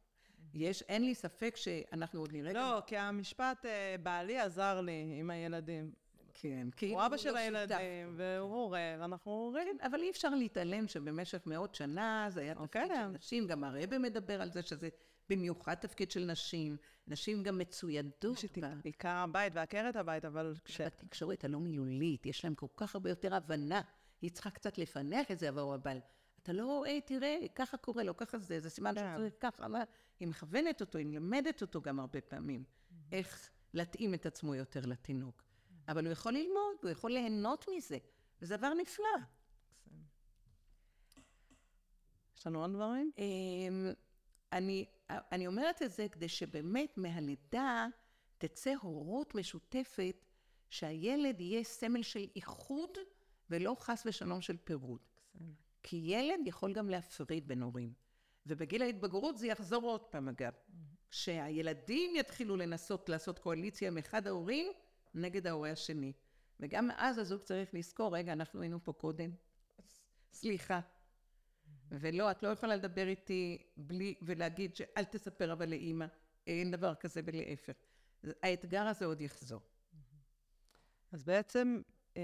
[0.54, 2.54] יש, אין לי ספק שאנחנו עוד נראה...
[2.54, 5.92] לא, כי המשפט, אה, בעלי עזר לי עם הילדים.
[6.34, 9.78] כן, כאילו הוא אבא של לא הילדים, והוא הורה, ואנחנו הורים.
[9.80, 14.00] כן, אבל אי אפשר להתעלם שבמשך מאות שנה זה היה תפקיד של נשים, גם הרבה
[14.00, 14.90] מדבר על זה שזה
[15.30, 16.78] במיוחד תפקיד של נשים.
[17.08, 18.38] נשים גם מצוידות.
[18.84, 20.82] עיקר הבית ועקרת הבית, אבל כש...
[20.82, 23.82] בתקשורת הלא מילולית, יש להם כל כך הרבה יותר הבנה.
[24.22, 26.00] היא צריכה קצת לפענח את זה הבעל.
[26.44, 29.14] אתה לא רואה, תראה, ככה קורה לו, ככה זה, זה סימן כן.
[29.16, 29.68] שצריך ככה.
[30.20, 32.64] היא מכוונת אותו, היא מלמדת אותו גם הרבה פעמים,
[33.12, 35.44] איך להתאים את עצמו יותר לתינוק.
[35.88, 37.98] אבל הוא יכול ללמוד, הוא יכול ליהנות מזה,
[38.42, 39.06] וזה דבר נפלא.
[42.38, 43.12] יש לנו עוד דברים?
[43.18, 43.92] אמ,
[44.54, 47.88] אני, אני אומרת את זה כדי שבאמת מהלידה
[48.38, 50.26] תצא הורות משותפת,
[50.70, 52.98] שהילד יהיה סמל של איחוד
[53.50, 55.00] ולא חס ושלום של פירוד.
[55.84, 57.94] כי ילד יכול גם להפריד בין הורים.
[58.46, 60.54] ובגיל ההתבגרות זה יחזור עוד פעם אגב.
[61.12, 64.68] כשהילדים יתחילו לנסות לעשות קואליציה עם אחד ההורים
[65.14, 66.14] נגד ההורה השני.
[66.60, 69.32] וגם אז הזוג צריך לזכור, רגע, אנחנו היינו פה קודם.
[70.34, 70.80] סליחה.
[71.92, 76.06] ולא, את לא יכולה לדבר איתי בלי, ולהגיד שאל תספר אבל לאימא,
[76.48, 77.74] אין דבר כזה ולהפך.
[78.44, 79.62] האתגר הזה עוד יחזור.
[81.12, 81.82] אז בעצם,
[82.18, 82.22] אה,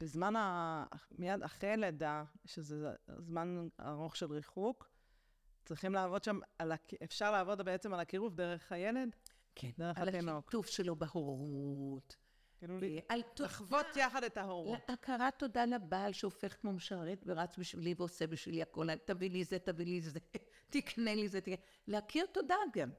[0.00, 0.84] בזמן, ה...
[1.18, 4.90] מיד אחרי לידה, שזה זמן ארוך של ריחוק,
[5.64, 6.72] צריכים לעבוד שם, על.
[7.04, 9.16] אפשר לעבוד בעצם על הקירוב דרך הילד?
[9.54, 9.70] כן.
[9.78, 10.48] דרך על התינוק.
[10.48, 12.16] השיתוף שלו בהורות.
[12.58, 12.78] כאילו,
[13.38, 14.90] לחוות יחד את ההורות.
[14.90, 18.96] הכרת תודה לבעל שהופך כמו משרת ורץ בשבילי ועושה בשבילי הכל.
[18.96, 20.18] תביא לי זה, תביא לי זה,
[20.70, 21.56] תקנה לי זה, תקנה.
[21.86, 22.90] להכיר תודה גם.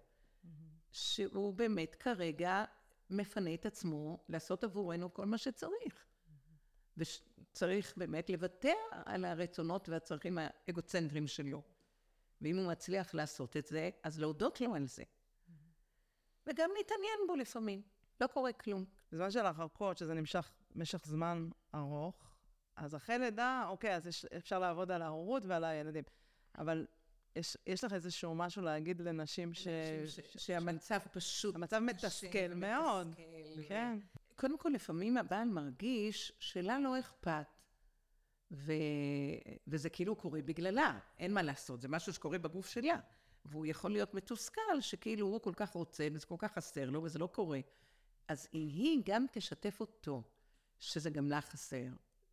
[0.92, 2.66] שהוא באמת כרגע
[3.10, 6.06] מפנה את עצמו לעשות עבורנו כל מה שצריך.
[6.98, 11.62] וצריך באמת לוותר על הרצונות והצרכים האגוצנטריים שלו.
[12.42, 15.04] ואם הוא מצליח לעשות את זה, אז להודות לו על זה.
[16.48, 17.82] וגם להתעניין בו לפעמים.
[18.22, 18.86] לא קורה כלום.
[19.12, 22.30] בזמן של הרחקות, שזה נמשך במשך זמן ארוך,
[22.76, 26.04] אז אחרי לידה, אוקיי, אז יש, אפשר לעבוד על ההורות ועל הילדים.
[26.58, 26.86] אבל
[27.36, 29.68] יש, יש לך איזשהו משהו להגיד לנשים ש...
[30.06, 30.20] ש...
[30.20, 30.20] ש...
[30.38, 33.08] שהמצב פשוט המצב מתסכל מאוד.
[33.08, 33.64] מתסכל.
[33.68, 34.00] כן.
[34.36, 37.46] קודם כל, לפעמים הבעל מרגיש שלה לא אכפת.
[38.52, 38.74] ו...
[39.68, 43.00] וזה כאילו קורה בגללה, אין מה לעשות, זה משהו שקורה בגוף שלה.
[43.46, 47.20] והוא יכול להיות מתוסכל שכאילו הוא כל כך רוצה וזה כל כך חסר לו וזה
[47.20, 47.60] לא קורה.
[48.30, 50.24] אז אם היא גם תשתף אותו,
[50.80, 51.88] שזה גם לה חסר,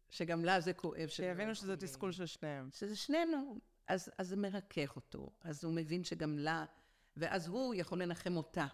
[0.08, 1.08] שגם לה זה כואב.
[1.08, 2.68] שיבינו שזה תסכול של שניהם.
[2.72, 3.58] שזה שנינו.
[3.88, 6.64] אז, אז זה מרכך אותו, אז הוא מבין שגם לה,
[7.16, 8.66] ואז הוא יכול לנחם אותה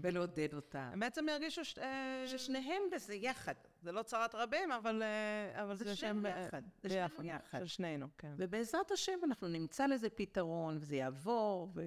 [0.00, 0.90] ולעודד אותה.
[0.92, 1.78] הם בעצם ירגישו ש...
[1.78, 3.54] אה, ששניהם בזה יחד.
[3.82, 6.62] זה לא צרת רבים, אבל, אה, אבל זה זה שם יחד.
[6.82, 7.58] זה שנינו יחד.
[7.58, 8.34] של שנינו, כן.
[8.36, 11.82] ובעזרת השם אנחנו נמצא לזה פתרון, וזה יעבור, ו...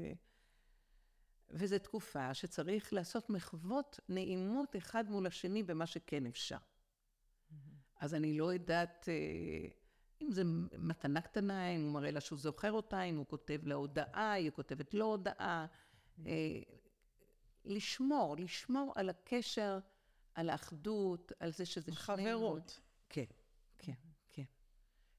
[1.50, 6.58] וזו תקופה שצריך לעשות מחוות נעימות אחד מול השני במה שכן אפשר.
[8.00, 9.68] אז אני לא יודעת אה,
[10.22, 10.42] אם זה
[10.78, 14.52] מתנה קטנה, אם הוא מראה לה שהוא זוכר אותה, אם הוא כותב לה הודעה, היא
[14.52, 15.66] כותבת לו הודעה.
[16.26, 16.60] אה,
[17.66, 19.80] לשמור, לשמור על הקשר,
[20.34, 22.80] על האחדות, על זה שזה חברות.
[23.10, 23.26] כן,
[23.78, 23.94] כן,
[24.34, 24.44] כן.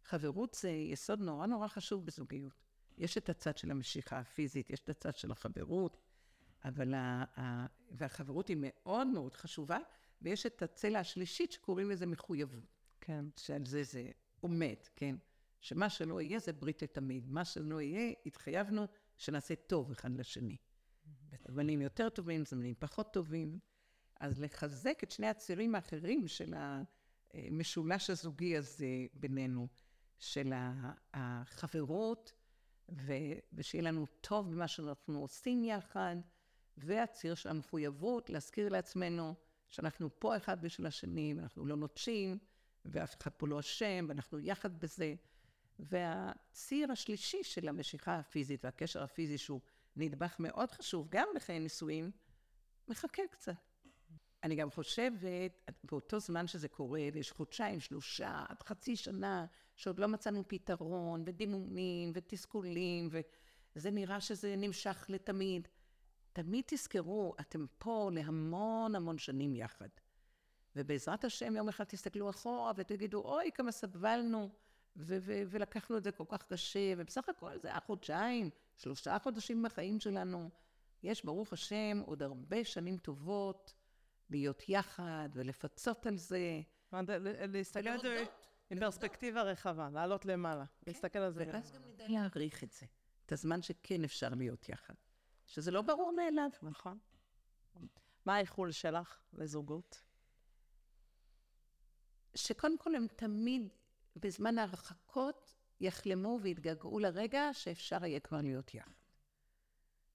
[0.05, 2.64] חברות זה יסוד נורא נורא חשוב בזוגיות.
[2.99, 5.97] יש את הצד של המשיכה הפיזית, יש את הצד של החברות,
[6.65, 9.79] אבל ה, ה, והחברות היא מאוד מאוד חשובה,
[10.23, 12.77] ויש את הצלע השלישית שקוראים לזה מחויבות.
[13.01, 13.25] כן.
[13.37, 15.17] שעל זה זה עומד, כן?
[15.61, 17.29] שמה שלא יהיה זה ברית לתמיד.
[17.29, 18.87] מה שלא יהיה, התחייבנו
[19.17, 20.57] שנעשה טוב אחד לשני.
[21.49, 23.59] זמנים יותר טובים, זמנים פחות טובים.
[24.21, 26.55] אז לחזק את שני הצירים האחרים של
[27.35, 29.69] המשולש הזוגי הזה בינינו,
[30.19, 30.53] של
[31.15, 32.33] החברות,
[33.53, 36.17] ושיהיה לנו טוב במה שאנחנו עושים יחד,
[36.77, 39.35] והציר של המחויבות, להזכיר לעצמנו
[39.68, 42.39] שאנחנו פה אחד בשביל השני, ואנחנו לא נוטשים,
[42.85, 45.14] ואף אחד פה לא אשם, ואנחנו יחד בזה.
[45.79, 49.61] והציר השלישי של המשיכה הפיזית והקשר הפיזי, שהוא
[49.97, 52.11] נדבך מאוד חשוב, גם בחיי נישואים,
[52.89, 53.55] מחכה קצת.
[54.43, 59.47] אני גם חושבת, באותו זמן שזה קורה, ויש חודשיים, שלושה, עד חצי שנה,
[59.77, 63.11] שעוד לא מצאנו פתרון, ודימומים, ותסכולים,
[63.77, 65.68] וזה נראה שזה נמשך לתמיד.
[66.37, 69.89] תמיד תזכרו, אתם פה להמון המון שנים יחד.
[70.76, 74.51] ובעזרת השם יום אחד תסתכלו אחורה ותגידו, אוי, כמה סבלנו,
[74.97, 79.62] ו- ו- ולקחנו את זה כל כך קשה, ובסך הכל זה היה חודשיים, שלושה חודשים
[79.62, 80.51] בחיים שלנו.
[81.03, 83.74] יש, ברוך השם, עוד הרבה שנים טובות
[84.30, 86.61] להיות יחד ולפצות על זה.
[87.53, 88.24] להסתכל על זה
[88.70, 91.45] עם פרספקטיבה רחבה, לעלות למעלה, להסתכל על זה.
[91.47, 92.87] ואז גם נדע להעריך את זה,
[93.26, 94.95] את הזמן שכן אפשר להיות יחד.
[95.47, 96.51] שזה לא ברור מאליו.
[96.63, 96.99] נכון.
[98.25, 100.03] מה האיחול שלך לזוגות?
[102.35, 103.73] שקודם כל הם תמיד,
[104.17, 108.93] בזמן ההרחקות, יחלמו ויתגעגעו לרגע שאפשר יהיה כבר להיות יחד.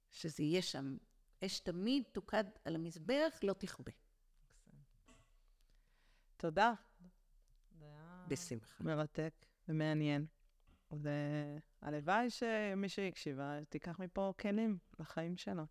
[0.10, 0.98] שזה יהיה שם.
[1.46, 3.92] אש תמיד תוקד על המזבח, לא תכבה.
[6.38, 6.74] תודה.
[8.28, 8.84] בשמחה.
[8.84, 9.34] מרתק
[9.68, 10.26] ומעניין.
[11.84, 15.64] והלוואי שמי שהקשיבה תיקח מפה כלים לחיים שלה.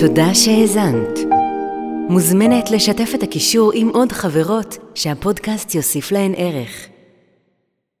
[0.00, 1.18] תודה שהאזנת.
[2.08, 6.95] מוזמנת לשתף את הקישור עם עוד חברות שהפודקאסט יוסיף להן ערך.